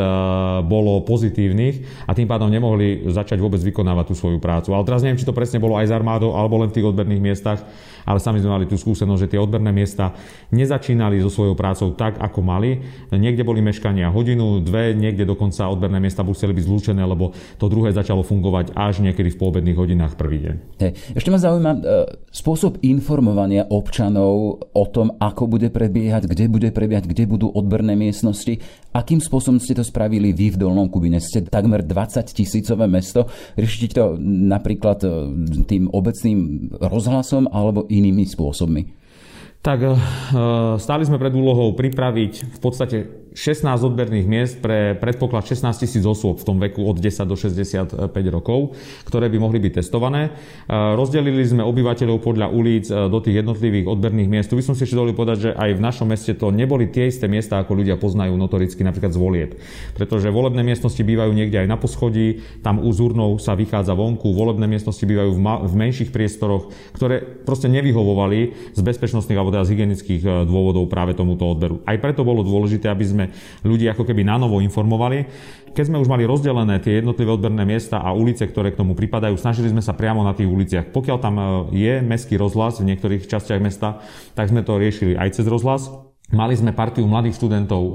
bolo 0.65 1.01
pozitívnych 1.05 2.07
a 2.09 2.11
tým 2.17 2.25
pádom 2.25 2.49
nemohli 2.49 3.05
začať 3.09 3.37
vôbec 3.37 3.61
vykonávať 3.61 4.05
tú 4.11 4.15
svoju 4.17 4.37
prácu. 4.41 4.73
Ale 4.73 4.85
teraz 4.87 5.05
neviem, 5.05 5.19
či 5.19 5.27
to 5.27 5.35
presne 5.35 5.61
bolo 5.61 5.77
aj 5.77 5.89
s 5.89 5.95
armádou 5.95 6.33
alebo 6.33 6.61
len 6.61 6.69
v 6.69 6.81
tých 6.81 6.87
odberných 6.89 7.21
miestach 7.21 7.59
ale 8.05 8.19
sami 8.21 8.41
sme 8.41 8.53
mali 8.53 8.65
tú 8.65 8.77
skúsenosť, 8.77 9.21
že 9.27 9.31
tie 9.35 9.39
odberné 9.41 9.69
miesta 9.73 10.13
nezačínali 10.49 11.21
so 11.21 11.29
svojou 11.29 11.53
prácou 11.53 11.93
tak, 11.93 12.17
ako 12.17 12.39
mali. 12.41 12.81
Niekde 13.13 13.45
boli 13.45 13.61
meškania 13.61 14.09
hodinu, 14.09 14.61
dve, 14.61 14.97
niekde 14.97 15.27
dokonca 15.27 15.69
odberné 15.69 16.01
miesta 16.01 16.25
museli 16.25 16.55
byť 16.55 16.65
zlúčené, 16.65 17.03
lebo 17.05 17.33
to 17.61 17.69
druhé 17.69 17.93
začalo 17.93 18.25
fungovať 18.25 18.73
až 18.73 19.05
niekedy 19.05 19.33
v 19.33 19.39
poobedných 19.39 19.77
hodinách 19.77 20.17
prvý 20.17 20.41
deň. 20.41 20.55
Hey, 20.81 20.91
ešte 21.13 21.29
ma 21.29 21.37
zaujíma 21.37 21.71
e, 21.71 21.79
spôsob 22.33 22.81
informovania 22.81 23.67
občanov 23.69 24.65
o 24.71 24.85
tom, 24.89 25.13
ako 25.21 25.45
bude 25.45 25.69
prebiehať, 25.91 26.23
kde 26.31 26.47
bude 26.47 26.69
prebiehať, 26.71 27.03
kde 27.11 27.27
budú 27.27 27.51
odberné 27.51 27.99
miestnosti. 27.99 28.63
Akým 28.95 29.19
spôsobom 29.19 29.59
ste 29.59 29.75
to 29.75 29.83
spravili 29.83 30.31
vy 30.31 30.55
v 30.55 30.63
Dolnom 30.63 30.87
Kubine? 30.87 31.19
Ste 31.19 31.43
takmer 31.43 31.83
20 31.83 32.23
tisícové 32.31 32.87
mesto. 32.87 33.27
Riešite 33.59 33.99
to 33.99 34.15
napríklad 34.23 35.03
e, 35.03 35.09
tým 35.67 35.91
obecným 35.91 36.71
rozhlasom 36.79 37.51
alebo 37.51 37.91
inými 37.91 38.23
spôsobmi? 38.23 38.87
Tak 39.59 39.79
e, 39.83 39.91
stáli 40.79 41.03
sme 41.03 41.19
pred 41.19 41.35
úlohou 41.35 41.75
pripraviť 41.75 42.55
v 42.55 42.59
podstate 42.63 43.20
16 43.31 43.63
odberných 43.87 44.27
miest 44.27 44.55
pre 44.59 44.91
predpoklad 44.99 45.47
16 45.47 45.87
tisíc 45.87 46.03
osôb 46.03 46.43
v 46.43 46.45
tom 46.47 46.57
veku 46.59 46.83
od 46.83 46.99
10 46.99 47.23
do 47.23 47.39
65 47.39 48.11
rokov, 48.27 48.75
ktoré 49.07 49.31
by 49.31 49.37
mohli 49.39 49.63
byť 49.63 49.79
testované. 49.79 50.35
Rozdelili 50.67 51.43
sme 51.47 51.63
obyvateľov 51.63 52.19
podľa 52.19 52.51
ulic 52.51 52.91
e, 52.91 53.07
do 53.07 53.19
tých 53.23 53.43
jednotlivých 53.43 53.87
odberných 53.87 54.29
miest. 54.29 54.47
Tu 54.51 54.59
by 54.59 54.63
som 54.67 54.75
si 54.75 54.83
ešte 54.83 54.99
dovolil 54.99 55.15
povedať, 55.15 55.37
že 55.47 55.51
aj 55.55 55.69
v 55.79 55.81
našom 55.81 56.07
meste 56.11 56.35
to 56.35 56.51
neboli 56.51 56.91
tie 56.91 57.07
isté 57.07 57.31
miesta, 57.31 57.63
ako 57.63 57.79
ľudia 57.79 57.95
poznajú 57.95 58.35
notoricky 58.35 58.83
napríklad 58.83 59.15
z 59.15 59.19
volieb. 59.19 59.51
Pretože 59.95 60.27
volebné 60.27 60.67
miestnosti 60.67 60.99
bývajú 60.99 61.31
niekde 61.31 61.63
aj 61.63 61.67
na 61.71 61.79
poschodí, 61.79 62.43
tam 62.59 62.83
u 62.83 62.91
zúrnou 62.91 63.39
sa 63.39 63.55
vychádza 63.55 63.95
vonku, 63.95 64.35
volebné 64.35 64.67
miestnosti 64.67 65.03
bývajú 65.07 65.31
v, 65.35 65.39
ma- 65.39 65.63
v 65.63 65.73
menších 65.73 66.11
priestoroch, 66.11 66.71
ktoré 66.91 67.23
proste 67.47 67.71
nevyhovovali 67.71 68.73
z 68.75 68.81
bezpečnostných 68.83 69.39
alebo 69.39 69.55
teda 69.55 69.63
z 69.63 69.71
hygienických 69.71 70.21
e, 70.21 70.29
dôvodov 70.43 70.91
práve 70.91 71.15
tomuto 71.15 71.47
odberu. 71.47 71.79
Aj 71.87 71.95
preto 71.95 72.27
bolo 72.27 72.43
dôležité, 72.43 72.91
aby 72.91 73.05
sme 73.07 73.20
sme 73.21 73.29
ľudí 73.61 73.85
ako 73.85 74.03
keby 74.07 74.25
nanovo 74.25 74.57
informovali. 74.63 75.29
Keď 75.71 75.87
sme 75.87 76.01
už 76.03 76.11
mali 76.11 76.27
rozdelené 76.27 76.83
tie 76.83 76.99
jednotlivé 76.99 77.31
odberné 77.31 77.63
miesta 77.63 78.03
a 78.03 78.11
ulice, 78.11 78.43
ktoré 78.43 78.75
k 78.75 78.79
tomu 78.83 78.91
pripadajú, 78.91 79.39
snažili 79.39 79.71
sme 79.71 79.79
sa 79.79 79.95
priamo 79.95 80.19
na 80.19 80.35
tých 80.35 80.49
uliciach. 80.49 80.91
Pokiaľ 80.91 81.17
tam 81.23 81.35
e, 81.39 81.43
je 81.71 81.93
mestský 82.03 82.35
rozhlas 82.35 82.83
v 82.83 82.91
niektorých 82.91 83.23
častiach 83.23 83.63
mesta, 83.63 84.03
tak 84.35 84.51
sme 84.51 84.67
to 84.67 84.75
riešili 84.75 85.15
aj 85.15 85.39
cez 85.39 85.47
rozhlas. 85.47 85.87
Mali 86.31 86.55
sme 86.55 86.75
partiu 86.75 87.07
mladých 87.07 87.39
študentov 87.39 87.81
e, 87.87 87.91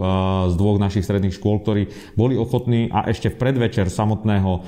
z 0.49 0.55
dvoch 0.57 0.81
našich 0.81 1.05
stredných 1.05 1.37
škôl, 1.37 1.61
ktorí 1.61 1.93
boli 2.17 2.41
ochotní 2.41 2.89
a 2.89 3.12
ešte 3.12 3.29
v 3.29 3.45
predvečer 3.45 3.93
samotného 3.93 4.53
e, 4.57 4.61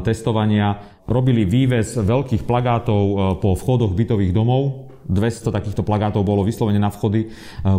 testovania 0.00 0.80
robili 1.04 1.44
vývez 1.44 1.92
veľkých 1.92 2.48
plagátov 2.48 3.36
po 3.44 3.52
vchodoch 3.52 3.92
bytových 3.92 4.32
domov 4.32 4.95
200 5.06 5.54
takýchto 5.54 5.82
plagátov 5.86 6.26
bolo 6.26 6.42
vyslovene 6.42 6.82
na 6.82 6.90
vchody 6.90 7.26
e, 7.26 7.28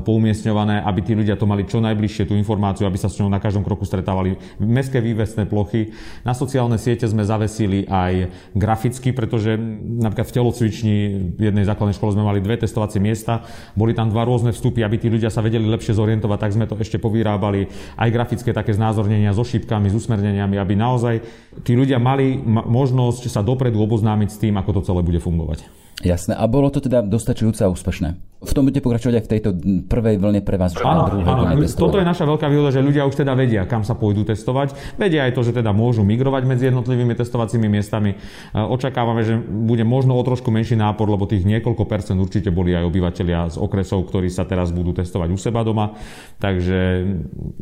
poumiestňované, 0.01 0.83
aby 0.83 0.99
tí 1.03 1.13
ľudia 1.13 1.35
to 1.35 1.43
mali 1.47 1.67
čo 1.67 1.83
najbližšie 1.83 2.27
tú 2.27 2.33
informáciu, 2.35 2.87
aby 2.87 2.95
sa 2.95 3.11
s 3.11 3.19
ňou 3.19 3.27
na 3.27 3.39
každom 3.43 3.67
kroku 3.67 3.83
stretávali. 3.83 4.39
Mestské 4.57 5.03
vývesné 5.03 5.45
plochy. 5.47 5.91
Na 6.23 6.31
sociálne 6.31 6.79
siete 6.79 7.07
sme 7.07 7.27
zavesili 7.27 7.83
aj 7.87 8.31
graficky, 8.55 9.11
pretože 9.11 9.59
napríklad 9.99 10.27
v 10.27 10.35
telocvični 10.35 10.95
v 11.35 11.41
jednej 11.51 11.67
základnej 11.67 11.95
škole 11.95 12.15
sme 12.15 12.23
mali 12.27 12.39
dve 12.39 12.59
testovacie 12.59 13.03
miesta, 13.03 13.43
boli 13.75 13.91
tam 13.91 14.07
dva 14.11 14.23
rôzne 14.23 14.55
vstupy, 14.55 14.83
aby 14.83 14.95
tí 14.99 15.07
ľudia 15.11 15.27
sa 15.27 15.43
vedeli 15.43 15.67
lepšie 15.67 15.95
zorientovať, 15.95 16.39
tak 16.39 16.55
sme 16.55 16.65
to 16.65 16.79
ešte 16.79 16.97
povyrábali 16.97 17.67
aj 17.99 18.09
grafické 18.09 18.55
také 18.55 18.71
znázornenia 18.71 19.35
so 19.35 19.43
šípkami, 19.43 19.91
s 19.91 19.95
usmerneniami, 19.99 20.55
aby 20.55 20.73
naozaj 20.75 21.15
tí 21.63 21.75
ľudia 21.75 21.99
mali 21.99 22.39
možnosť 22.47 23.27
sa 23.27 23.43
dopredu 23.43 23.79
oboznámiť 23.83 24.29
s 24.31 24.41
tým, 24.41 24.55
ako 24.55 24.79
to 24.79 24.81
celé 24.91 25.01
bude 25.03 25.19
fungovať. 25.19 25.86
Jasné. 26.05 26.37
A 26.37 26.45
bolo 26.45 26.69
to 26.69 26.77
teda 26.77 27.01
dostačujúce 27.01 27.65
a 27.65 27.71
úspešné? 27.73 28.27
v 28.37 28.51
tom 28.53 28.69
budete 28.69 28.85
pokračovať 28.85 29.15
aj 29.17 29.23
v 29.25 29.31
tejto 29.33 29.49
prvej 29.89 30.21
vlne 30.21 30.45
pre 30.45 30.61
vás. 30.61 30.77
Áno, 30.77 31.09
áno. 31.09 31.57
Toto 31.73 31.97
je 31.97 32.05
naša 32.05 32.29
veľká 32.29 32.45
výhoda, 32.45 32.69
že 32.69 32.85
ľudia 32.85 33.09
už 33.09 33.25
teda 33.25 33.33
vedia, 33.33 33.65
kam 33.65 33.81
sa 33.81 33.97
pôjdu 33.97 34.29
testovať. 34.29 34.77
Vedia 34.93 35.25
aj 35.25 35.33
to, 35.33 35.41
že 35.41 35.57
teda 35.57 35.73
môžu 35.73 36.05
migrovať 36.05 36.45
medzi 36.45 36.69
jednotlivými 36.69 37.17
testovacími 37.17 37.65
miestami. 37.65 38.13
Očakávame, 38.53 39.25
že 39.25 39.41
bude 39.41 39.81
možno 39.81 40.13
o 40.13 40.21
trošku 40.21 40.53
menší 40.53 40.77
nápor, 40.77 41.09
lebo 41.09 41.25
tých 41.25 41.49
niekoľko 41.49 41.89
percent 41.89 42.21
určite 42.21 42.53
boli 42.53 42.77
aj 42.77 42.85
obyvateľia 42.85 43.39
z 43.49 43.55
okresov, 43.57 44.05
ktorí 44.05 44.29
sa 44.29 44.45
teraz 44.45 44.69
budú 44.69 44.93
testovať 44.93 45.33
u 45.33 45.37
seba 45.41 45.65
doma. 45.65 45.97
Takže 46.37 47.09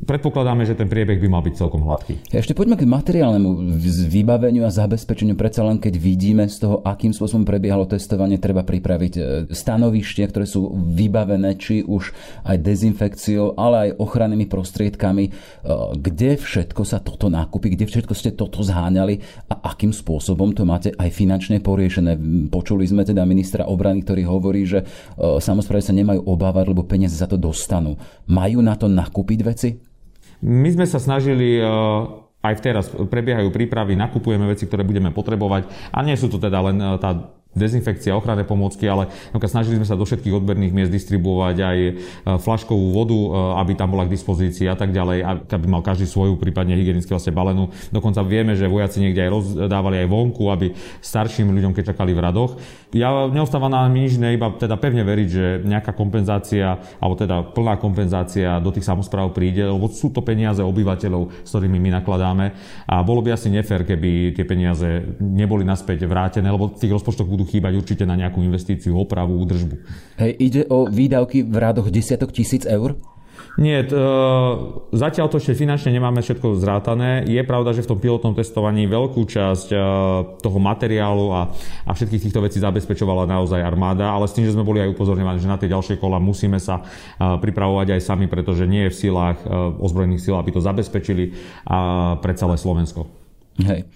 predpokladáme, 0.03 0.67
že 0.67 0.75
ten 0.75 0.91
priebeh 0.91 1.23
by 1.23 1.27
mal 1.31 1.39
byť 1.39 1.55
celkom 1.55 1.87
hladký. 1.87 2.35
Ešte 2.35 2.51
poďme 2.51 2.75
k 2.75 2.83
materiálnemu 2.83 3.79
vybaveniu 4.11 4.67
a 4.67 4.71
zabezpečeniu. 4.75 5.39
Predsa 5.39 5.63
len 5.63 5.79
keď 5.79 5.95
vidíme 5.95 6.51
z 6.51 6.67
toho, 6.67 6.83
akým 6.83 7.15
spôsobom 7.15 7.47
prebiehalo 7.47 7.87
testovanie, 7.87 8.24
treba 8.41 8.65
pripraviť 8.65 9.13
e, 9.13 9.21
stanovištia, 9.53 10.25
ktoré 10.33 10.49
sú 10.49 10.73
vybavené 10.73 11.53
či 11.61 11.85
už 11.85 12.09
aj 12.49 12.57
dezinfekciou, 12.65 13.53
ale 13.53 13.75
aj 13.93 14.01
ochrannými 14.01 14.49
prostriedkami. 14.49 15.25
E, 15.29 15.31
kde 16.01 16.41
všetko 16.41 16.81
sa 16.81 16.97
toto 16.97 17.29
nákupí, 17.29 17.77
kde 17.77 17.85
všetko 17.85 18.13
ste 18.17 18.33
toto 18.33 18.65
zháňali 18.65 19.45
a 19.53 19.69
akým 19.69 19.93
spôsobom 19.93 20.57
to 20.57 20.65
máte 20.65 20.89
aj 20.97 21.09
finančne 21.13 21.61
poriešené. 21.61 22.17
Počuli 22.49 22.89
sme 22.89 23.05
teda 23.05 23.21
ministra 23.29 23.69
obrany, 23.69 24.01
ktorý 24.01 24.25
hovorí, 24.25 24.65
že 24.65 24.81
e, 24.81 24.85
samozprávy 25.37 25.85
sa 25.85 25.93
nemajú 25.93 26.25
obávať, 26.25 26.73
lebo 26.73 26.89
peniaze 26.89 27.13
za 27.13 27.29
to 27.29 27.37
dostanú. 27.37 27.93
Majú 28.25 28.65
na 28.65 28.73
to 28.73 28.89
nakúpiť 28.89 29.39
veci? 29.45 29.69
My 30.41 30.73
sme 30.73 30.89
sa 30.89 30.97
snažili 30.97 31.63
aj 32.45 32.55
teraz 32.61 32.85
prebiehajú 32.93 33.49
prípravy, 33.49 33.97
nakupujeme 33.97 34.45
veci, 34.45 34.69
ktoré 34.69 34.85
budeme 34.85 35.09
potrebovať 35.09 35.65
a 35.89 36.05
nie 36.05 36.13
sú 36.13 36.29
to 36.29 36.37
teda 36.37 36.61
len 36.61 36.77
tá 37.01 37.33
dezinfekcia, 37.55 38.13
ochranné 38.13 38.43
pomôcky, 38.43 38.83
ale 38.85 39.07
snažili 39.47 39.79
sme 39.79 39.87
sa 39.87 39.95
do 39.95 40.03
všetkých 40.03 40.43
odberných 40.43 40.75
miest 40.75 40.91
distribuovať 40.91 41.55
aj 41.63 41.77
e, 41.79 41.91
flaškovú 42.43 42.91
vodu, 42.91 43.15
e, 43.15 43.29
aby 43.63 43.73
tam 43.79 43.95
bola 43.95 44.03
k 44.03 44.13
dispozícii 44.13 44.67
a 44.67 44.75
tak 44.75 44.91
ďalej, 44.91 45.47
aby 45.47 45.65
mal 45.71 45.79
každý 45.79 46.05
svoju, 46.05 46.35
prípadne 46.35 46.75
hygienicky 46.75 47.09
vlastne 47.15 47.31
balenú. 47.31 47.71
Dokonca 47.89 48.21
vieme, 48.27 48.53
že 48.59 48.67
vojaci 48.67 48.99
niekde 48.99 49.23
aj 49.23 49.31
rozdávali 49.31 50.03
aj 50.03 50.07
vonku, 50.11 50.51
aby 50.51 50.75
starším 50.99 51.55
ľuďom, 51.55 51.71
keď 51.71 51.95
čakali 51.95 52.11
v 52.11 52.21
radoch. 52.21 52.59
Ja 52.91 53.31
neostáva 53.31 53.71
nám 53.71 53.91
nič 53.95 54.19
ne, 54.19 54.35
iba 54.35 54.51
teda 54.55 54.75
pevne 54.75 55.07
veriť, 55.07 55.27
že 55.31 55.45
nejaká 55.63 55.95
kompenzácia, 55.95 56.75
alebo 56.99 57.15
teda 57.15 57.55
plná 57.55 57.79
kompenzácia 57.79 58.59
do 58.59 58.71
tých 58.71 58.87
samozpráv 58.87 59.31
príde, 59.31 59.63
lebo 59.63 59.87
sú 59.87 60.11
to 60.11 60.19
peniaze 60.19 60.59
obyvateľov, 60.59 61.47
s 61.47 61.49
ktorými 61.55 61.79
my 61.79 61.89
nakladáme 62.03 62.45
a 62.83 63.01
bolo 63.05 63.23
by 63.23 63.35
asi 63.35 63.47
nefér, 63.47 63.87
keby 63.87 64.35
tie 64.35 64.45
peniaze 64.45 65.15
neboli 65.19 65.63
naspäť 65.63 66.03
vrátené, 66.05 66.47
lebo 66.51 66.73
tých 66.73 66.91
rozpočtoch 66.91 67.27
budú 67.27 67.44
budú 67.45 67.53
chýbať 67.53 67.73
určite 67.77 68.03
na 68.09 68.17
nejakú 68.17 68.41
investíciu, 68.41 68.97
opravu, 68.97 69.37
údržbu. 69.45 69.75
Hej, 70.17 70.31
ide 70.41 70.61
o 70.73 70.89
výdavky 70.89 71.45
v 71.45 71.55
rádoch 71.61 71.93
desiatok 71.93 72.33
tisíc 72.33 72.65
eur? 72.65 72.97
Nie, 73.55 73.87
t- 73.87 73.95
e, 73.95 74.03
zatiaľ 74.91 75.31
to 75.31 75.39
ešte 75.39 75.55
finančne 75.55 75.95
nemáme 75.95 76.19
všetko 76.19 76.59
zrátané. 76.59 77.23
Je 77.23 77.39
pravda, 77.47 77.71
že 77.71 77.87
v 77.87 77.95
tom 77.95 77.99
pilotnom 78.03 78.35
testovaní 78.35 78.83
veľkú 78.83 79.23
časť 79.23 79.67
e, 79.71 79.77
toho 80.43 80.59
materiálu 80.59 81.31
a, 81.31 81.55
a 81.87 81.91
všetkých 81.95 82.27
týchto 82.27 82.43
vecí 82.43 82.59
zabezpečovala 82.59 83.23
naozaj 83.23 83.63
armáda, 83.63 84.11
ale 84.11 84.27
s 84.27 84.35
tým, 84.35 84.43
že 84.43 84.51
sme 84.51 84.67
boli 84.67 84.83
aj 84.83 84.91
upozorňovaní, 84.91 85.39
že 85.39 85.47
na 85.47 85.55
tie 85.55 85.71
ďalšie 85.71 85.95
kola 86.03 86.19
musíme 86.19 86.59
sa 86.59 86.83
e, 86.83 87.39
pripravovať 87.39 87.95
aj 87.95 88.01
sami, 88.03 88.27
pretože 88.27 88.67
nie 88.67 88.87
je 88.87 88.91
v 88.91 88.99
silách 89.07 89.39
ozbrojených 89.79 90.19
síl, 90.19 90.35
aby 90.35 90.51
to 90.51 90.59
zabezpečili 90.59 91.31
pre 92.19 92.33
celé 92.35 92.55
Slovensko. 92.59 93.24
Hej. 93.55 93.87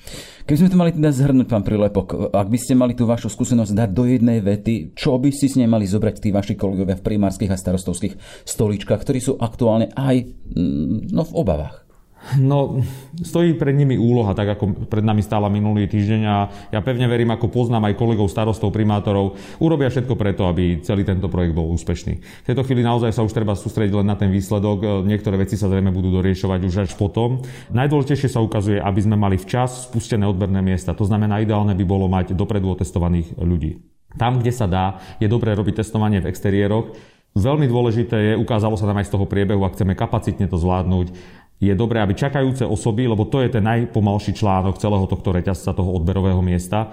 Keby 0.48 0.58
sme 0.66 0.72
to 0.72 0.80
mali 0.80 0.92
teda 0.96 1.12
zhrnúť, 1.12 1.48
pán 1.52 1.68
Prilepok, 1.68 2.32
ak 2.32 2.48
by 2.48 2.58
ste 2.58 2.80
mali 2.80 2.96
tú 2.96 3.04
vašu 3.04 3.28
skúsenosť 3.28 3.76
dať 3.76 3.90
do 3.92 4.08
jednej 4.08 4.40
vety, 4.40 4.96
čo 4.96 5.20
by 5.20 5.36
si 5.36 5.52
s 5.52 5.60
nej 5.60 5.68
mali 5.68 5.84
zobrať 5.84 6.24
tí 6.24 6.32
vaši 6.32 6.56
kolegovia 6.56 6.96
v 6.96 7.04
primárskych 7.04 7.52
a 7.52 7.60
starostovských 7.60 8.48
stoličkách, 8.48 9.04
ktorí 9.04 9.20
sú 9.20 9.36
aktuálne 9.36 9.92
aj 9.92 10.32
mm, 10.56 11.12
no, 11.12 11.28
v 11.28 11.36
obavách? 11.36 11.89
No, 12.36 12.84
stojí 13.24 13.56
pred 13.56 13.72
nimi 13.74 13.96
úloha, 13.96 14.36
tak 14.36 14.60
ako 14.60 14.92
pred 14.92 15.02
nami 15.02 15.24
stála 15.24 15.48
minulý 15.48 15.88
týždeň 15.88 16.22
a 16.28 16.36
ja 16.70 16.80
pevne 16.84 17.08
verím, 17.08 17.32
ako 17.32 17.48
poznám 17.48 17.88
aj 17.90 17.96
kolegov 17.96 18.28
starostov, 18.28 18.76
primátorov, 18.76 19.40
urobia 19.64 19.88
všetko 19.88 20.20
preto, 20.20 20.44
aby 20.46 20.84
celý 20.84 21.08
tento 21.08 21.32
projekt 21.32 21.56
bol 21.56 21.72
úspešný. 21.72 22.20
V 22.20 22.48
tejto 22.52 22.68
chvíli 22.68 22.84
naozaj 22.84 23.16
sa 23.16 23.24
už 23.24 23.32
treba 23.32 23.56
sústrediť 23.56 24.04
len 24.04 24.08
na 24.12 24.20
ten 24.20 24.28
výsledok, 24.30 25.08
niektoré 25.08 25.40
veci 25.40 25.56
sa 25.56 25.72
zrejme 25.72 25.96
budú 25.96 26.12
doriešovať 26.20 26.60
už 26.68 26.76
až 26.86 26.92
potom. 27.00 27.40
Najdôležitejšie 27.72 28.36
sa 28.36 28.44
ukazuje, 28.44 28.84
aby 28.84 29.00
sme 29.00 29.16
mali 29.16 29.40
včas 29.40 29.88
spustené 29.88 30.28
odberné 30.28 30.60
miesta. 30.60 30.92
To 30.92 31.08
znamená, 31.08 31.40
ideálne 31.40 31.72
by 31.72 31.86
bolo 31.88 32.12
mať 32.12 32.36
dopredu 32.36 32.76
otestovaných 32.76 33.32
ľudí. 33.40 33.80
Tam, 34.20 34.42
kde 34.44 34.52
sa 34.52 34.68
dá, 34.68 35.00
je 35.24 35.30
dobré 35.32 35.56
robiť 35.56 35.86
testovanie 35.86 36.20
v 36.20 36.30
exteriéroch. 36.30 36.98
Veľmi 37.38 37.70
dôležité 37.70 38.34
je, 38.34 38.42
ukázalo 38.42 38.74
sa 38.74 38.90
nám 38.90 39.06
aj 39.06 39.14
z 39.14 39.14
toho 39.14 39.30
priebehu, 39.30 39.62
ak 39.62 39.78
chceme 39.78 39.94
kapacitne 39.94 40.50
to 40.50 40.58
zvládnuť, 40.58 41.14
je 41.60 41.76
dobré, 41.76 42.00
aby 42.00 42.16
čakajúce 42.16 42.64
osoby, 42.64 43.04
lebo 43.04 43.28
to 43.28 43.44
je 43.44 43.52
ten 43.52 43.64
najpomalší 43.68 44.32
článok 44.32 44.80
celého 44.80 45.04
tohto 45.12 45.36
reťazca, 45.36 45.76
toho 45.76 45.92
odberového 45.92 46.40
miesta, 46.40 46.88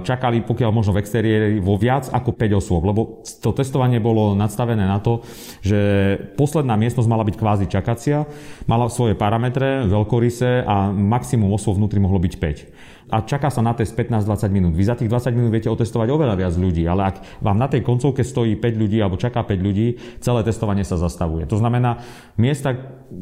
čakali 0.00 0.40
pokiaľ 0.40 0.70
možno 0.72 0.96
v 0.96 1.04
exteriéri 1.04 1.60
vo 1.60 1.76
viac 1.76 2.08
ako 2.08 2.32
5 2.32 2.60
osôb, 2.64 2.82
lebo 2.88 3.20
to 3.44 3.52
testovanie 3.52 4.00
bolo 4.00 4.32
nadstavené 4.32 4.88
na 4.88 5.04
to, 5.04 5.20
že 5.60 6.16
posledná 6.40 6.80
miestnosť 6.80 7.08
mala 7.12 7.28
byť 7.28 7.36
kvázi 7.36 7.66
čakacia, 7.68 8.24
mala 8.64 8.88
svoje 8.88 9.12
parametre, 9.20 9.84
veľkoryse 9.84 10.64
a 10.64 10.88
maximum 10.88 11.52
osôb 11.52 11.76
vnútri 11.76 12.00
mohlo 12.00 12.16
byť 12.16 12.34
5 12.40 12.93
a 13.10 13.24
čaká 13.24 13.52
sa 13.52 13.60
na 13.60 13.76
test 13.76 13.92
15-20 13.96 14.48
minút. 14.50 14.72
Vy 14.72 14.84
za 14.84 14.96
tých 14.96 15.10
20 15.12 15.36
minút 15.36 15.50
viete 15.52 15.68
otestovať 15.68 16.08
oveľa 16.08 16.34
viac 16.40 16.54
ľudí, 16.56 16.84
ale 16.88 17.14
ak 17.14 17.16
vám 17.44 17.56
na 17.60 17.68
tej 17.68 17.84
koncovke 17.84 18.24
stojí 18.24 18.56
5 18.56 18.80
ľudí 18.80 18.98
alebo 19.00 19.20
čaká 19.20 19.44
5 19.44 19.60
ľudí, 19.60 20.00
celé 20.20 20.40
testovanie 20.42 20.82
sa 20.82 20.96
zastavuje. 20.96 21.44
To 21.48 21.60
znamená, 21.60 22.00
miesta, 22.40 22.74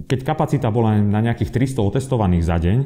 keď 0.06 0.18
kapacita 0.22 0.68
bola 0.70 0.98
na 0.98 1.20
nejakých 1.20 1.50
300 1.74 1.82
otestovaných 1.82 2.44
za 2.46 2.56
deň, 2.62 2.78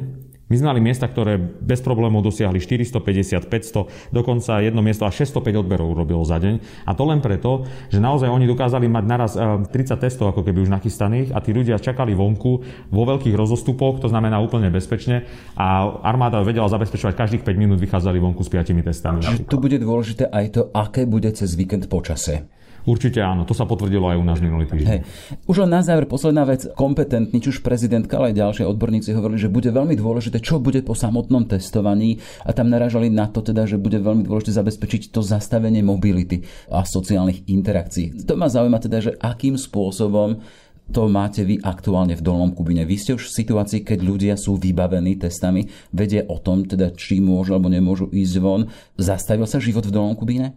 my 0.47 0.55
sme 0.55 0.67
mali 0.71 0.79
miesta, 0.79 1.11
ktoré 1.11 1.35
bez 1.39 1.83
problémov 1.83 2.23
dosiahli 2.23 2.63
450, 2.63 3.51
500, 3.51 4.15
dokonca 4.15 4.63
jedno 4.63 4.79
miesto 4.79 5.03
až 5.03 5.27
605 5.27 5.67
odberov 5.67 5.91
robilo 5.91 6.23
za 6.23 6.39
deň. 6.39 6.87
A 6.87 6.95
to 6.95 7.03
len 7.03 7.19
preto, 7.19 7.67
že 7.91 7.99
naozaj 7.99 8.31
oni 8.31 8.47
dokázali 8.47 8.87
mať 8.87 9.03
naraz 9.03 9.31
30 9.35 9.67
eh, 9.67 9.95
testov 9.99 10.31
ako 10.31 10.47
keby 10.47 10.63
už 10.63 10.71
nachystaných 10.71 11.35
a 11.35 11.43
tí 11.43 11.51
ľudia 11.51 11.75
čakali 11.83 12.15
vonku 12.15 12.51
vo 12.87 13.03
veľkých 13.03 13.35
rozostupoch, 13.35 13.99
to 13.99 14.07
znamená 14.07 14.39
úplne 14.39 14.71
bezpečne 14.71 15.27
a 15.59 15.91
armáda 16.07 16.39
vedela 16.47 16.71
zabezpečovať 16.71 17.13
každých 17.13 17.43
5 17.43 17.51
minút 17.59 17.79
vychádzali 17.83 18.15
vonku 18.15 18.41
s 18.41 18.49
5 18.49 18.87
testami. 18.87 19.19
Čiže 19.27 19.51
tu 19.51 19.59
bude 19.59 19.75
dôležité 19.75 20.31
aj 20.31 20.45
to, 20.55 20.61
aké 20.71 21.03
bude 21.03 21.27
cez 21.35 21.59
víkend 21.59 21.91
počase. 21.91 22.47
Určite 22.87 23.19
áno, 23.19 23.43
to 23.43 23.51
sa 23.51 23.67
potvrdilo 23.67 24.07
aj 24.07 24.17
u 24.17 24.23
nás 24.23 24.39
minulý 24.39 24.63
týždeň. 24.71 24.87
Hej. 24.87 25.01
Už 25.43 25.67
len 25.67 25.75
na 25.75 25.83
záver 25.83 26.07
posledná 26.07 26.47
vec, 26.47 26.63
kompetentní, 26.71 27.43
či 27.43 27.51
už 27.51 27.59
prezidentka, 27.59 28.15
ale 28.15 28.31
aj 28.31 28.39
ďalšie 28.39 28.63
odborníci 28.63 29.11
hovorili, 29.11 29.43
že 29.43 29.51
bude 29.51 29.67
veľmi 29.75 29.99
dôležité, 29.99 30.39
čo 30.39 30.63
bude 30.63 30.79
po 30.87 30.95
samotnom 30.95 31.43
testovaní 31.51 32.23
a 32.47 32.55
tam 32.55 32.71
naražali 32.71 33.11
na 33.11 33.27
to 33.27 33.43
teda, 33.43 33.67
že 33.67 33.75
bude 33.75 33.99
veľmi 33.99 34.23
dôležité 34.23 34.55
zabezpečiť 34.55 35.11
to 35.11 35.19
zastavenie 35.19 35.83
mobility 35.83 36.47
a 36.71 36.87
sociálnych 36.87 37.43
interakcií. 37.51 38.23
To 38.23 38.39
ma 38.39 38.47
zaujíma 38.47 38.79
teda, 38.79 39.03
že 39.03 39.11
akým 39.19 39.59
spôsobom 39.59 40.39
to 40.87 41.11
máte 41.11 41.43
vy 41.43 41.59
aktuálne 41.59 42.15
v 42.15 42.23
Dolnom 42.23 42.55
Kubine. 42.55 42.87
Vy 42.87 42.95
ste 42.95 43.11
už 43.19 43.27
v 43.27 43.35
situácii, 43.43 43.83
keď 43.83 43.99
ľudia 43.99 44.33
sú 44.39 44.55
vybavení 44.55 45.19
testami, 45.19 45.67
vedia 45.91 46.23
o 46.31 46.39
tom, 46.39 46.63
teda 46.63 46.95
či 46.95 47.19
môžu 47.19 47.59
alebo 47.59 47.67
nemôžu 47.67 48.07
ísť 48.07 48.35
von. 48.39 48.71
Zastavil 48.95 49.43
sa 49.43 49.59
život 49.59 49.83
v 49.83 49.91
Dolnom 49.91 50.15
Kubine? 50.15 50.55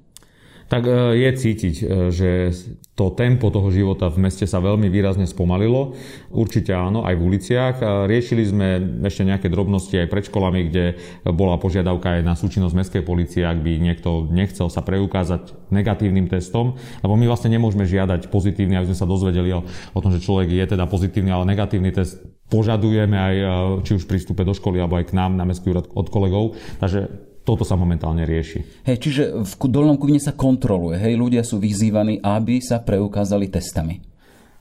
Tak 0.71 0.87
e, 0.87 1.19
je 1.19 1.31
cítiť, 1.35 1.75
e, 1.83 1.85
že 2.15 2.55
to 2.95 3.11
tempo 3.11 3.51
toho 3.51 3.75
života 3.75 4.07
v 4.07 4.31
meste 4.31 4.47
sa 4.47 4.63
veľmi 4.63 4.87
výrazne 4.87 5.27
spomalilo. 5.27 5.99
Určite 6.31 6.71
áno, 6.77 7.03
aj 7.03 7.17
v 7.17 7.25
uliciach. 7.33 7.77
Riešili 8.07 8.45
sme 8.45 8.67
ešte 9.09 9.25
nejaké 9.25 9.49
drobnosti 9.49 9.97
aj 9.97 10.13
pred 10.13 10.29
školami, 10.29 10.69
kde 10.69 10.85
bola 11.33 11.57
požiadavka 11.57 12.21
aj 12.21 12.23
na 12.23 12.37
súčinnosť 12.37 12.77
mestskej 12.77 13.03
policie, 13.03 13.43
ak 13.43 13.65
by 13.65 13.81
niekto 13.81 14.29
nechcel 14.29 14.69
sa 14.69 14.85
preukázať 14.85 15.73
negatívnym 15.73 16.29
testom, 16.29 16.77
lebo 17.01 17.17
my 17.17 17.25
vlastne 17.25 17.49
nemôžeme 17.57 17.89
žiadať 17.89 18.29
pozitívny, 18.29 18.77
aby 18.77 18.93
sme 18.93 19.01
sa 19.01 19.09
dozvedeli 19.09 19.49
o, 19.57 19.65
tom, 19.97 20.13
že 20.13 20.21
človek 20.21 20.53
je 20.53 20.77
teda 20.77 20.85
pozitívny, 20.85 21.33
ale 21.33 21.49
negatívny 21.49 21.97
test 21.97 22.21
požadujeme 22.53 23.17
aj 23.17 23.35
e, 23.41 23.45
či 23.89 23.97
už 23.97 24.05
prístupe 24.05 24.45
do 24.45 24.53
školy 24.53 24.77
alebo 24.77 25.01
aj 25.01 25.09
k 25.09 25.17
nám 25.17 25.41
na 25.41 25.49
mestský 25.49 25.73
úrad 25.73 25.89
od 25.89 26.13
kolegov. 26.13 26.59
Takže 26.85 27.30
toto 27.45 27.65
sa 27.65 27.75
momentálne 27.75 28.23
rieši. 28.29 28.85
Hej, 28.85 28.97
čiže 29.01 29.23
v 29.43 29.53
Dolnom 29.69 29.97
Kubine 29.97 30.21
sa 30.21 30.37
kontroluje, 30.37 31.01
hej, 31.01 31.17
ľudia 31.17 31.43
sú 31.43 31.57
vyzývaní, 31.57 32.21
aby 32.21 32.61
sa 32.61 32.85
preukázali 32.85 33.49
testami. 33.49 33.99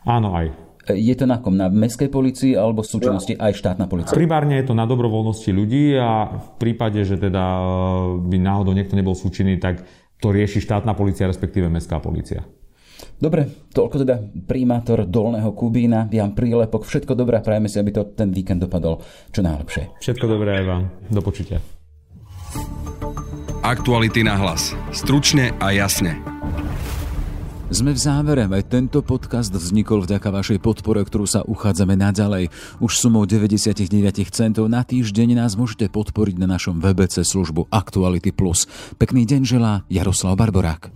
Áno, 0.08 0.34
aj. 0.34 0.48
E, 0.88 0.96
je 0.96 1.14
to 1.14 1.28
na 1.28 1.44
kom? 1.44 1.54
Na 1.60 1.68
mestskej 1.68 2.10
policii 2.10 2.56
alebo 2.56 2.82
v 2.82 2.90
súčinnosti 2.90 3.34
aj 3.36 3.54
štátna 3.54 3.86
policia? 3.86 4.16
Primárne 4.16 4.58
je 4.58 4.72
to 4.72 4.76
na 4.78 4.88
dobrovoľnosti 4.88 5.52
ľudí 5.52 5.94
a 6.00 6.40
v 6.40 6.50
prípade, 6.58 7.04
že 7.04 7.20
teda 7.20 7.44
e, 7.44 7.64
by 8.26 8.38
náhodou 8.40 8.72
niekto 8.72 8.96
nebol 8.96 9.14
súčinný, 9.14 9.60
tak 9.60 9.84
to 10.20 10.32
rieši 10.32 10.64
štátna 10.64 10.96
policia, 10.96 11.28
respektíve 11.28 11.68
mestská 11.68 12.00
policia. 12.00 12.44
Dobre, 13.20 13.72
toľko 13.72 13.96
teda 14.04 14.16
primátor 14.48 15.08
Dolného 15.08 15.56
Kubína, 15.56 16.12
Jan 16.12 16.36
Prílepok. 16.36 16.84
Všetko 16.84 17.16
dobré 17.16 17.40
a 17.40 17.44
prajeme 17.44 17.72
si, 17.72 17.80
aby 17.80 17.92
to 17.96 18.12
ten 18.12 18.32
víkend 18.32 18.64
dopadol 18.64 19.00
čo 19.32 19.40
najlepšie. 19.40 20.00
Všetko 20.04 20.26
dobré 20.28 20.60
aj 20.60 20.66
vám. 20.68 20.84
Do 21.08 21.24
počutia. 21.24 21.64
Aktuality 23.70 24.26
na 24.26 24.34
hlas. 24.34 24.74
Stručne 24.90 25.54
a 25.62 25.70
jasne. 25.70 26.18
Sme 27.70 27.94
v 27.94 28.02
závere, 28.02 28.50
aj 28.50 28.66
tento 28.66 29.06
podcast 29.06 29.54
vznikol 29.54 30.10
vďaka 30.10 30.26
vašej 30.34 30.58
podpore, 30.58 31.06
ktorú 31.06 31.30
sa 31.30 31.46
uchádzame 31.46 31.94
naďalej. 31.94 32.50
Už 32.82 32.98
sumou 32.98 33.30
99 33.30 33.86
centov 34.34 34.66
na 34.74 34.82
týždeň 34.82 35.38
nás 35.38 35.54
môžete 35.54 35.86
podporiť 35.86 36.42
na 36.42 36.50
našom 36.50 36.82
webe 36.82 37.06
službu 37.06 37.70
Aktuality. 37.70 38.34
Pekný 38.98 39.30
deň 39.30 39.42
želá 39.46 39.86
Jaroslav 39.86 40.34
Barborák. 40.34 40.90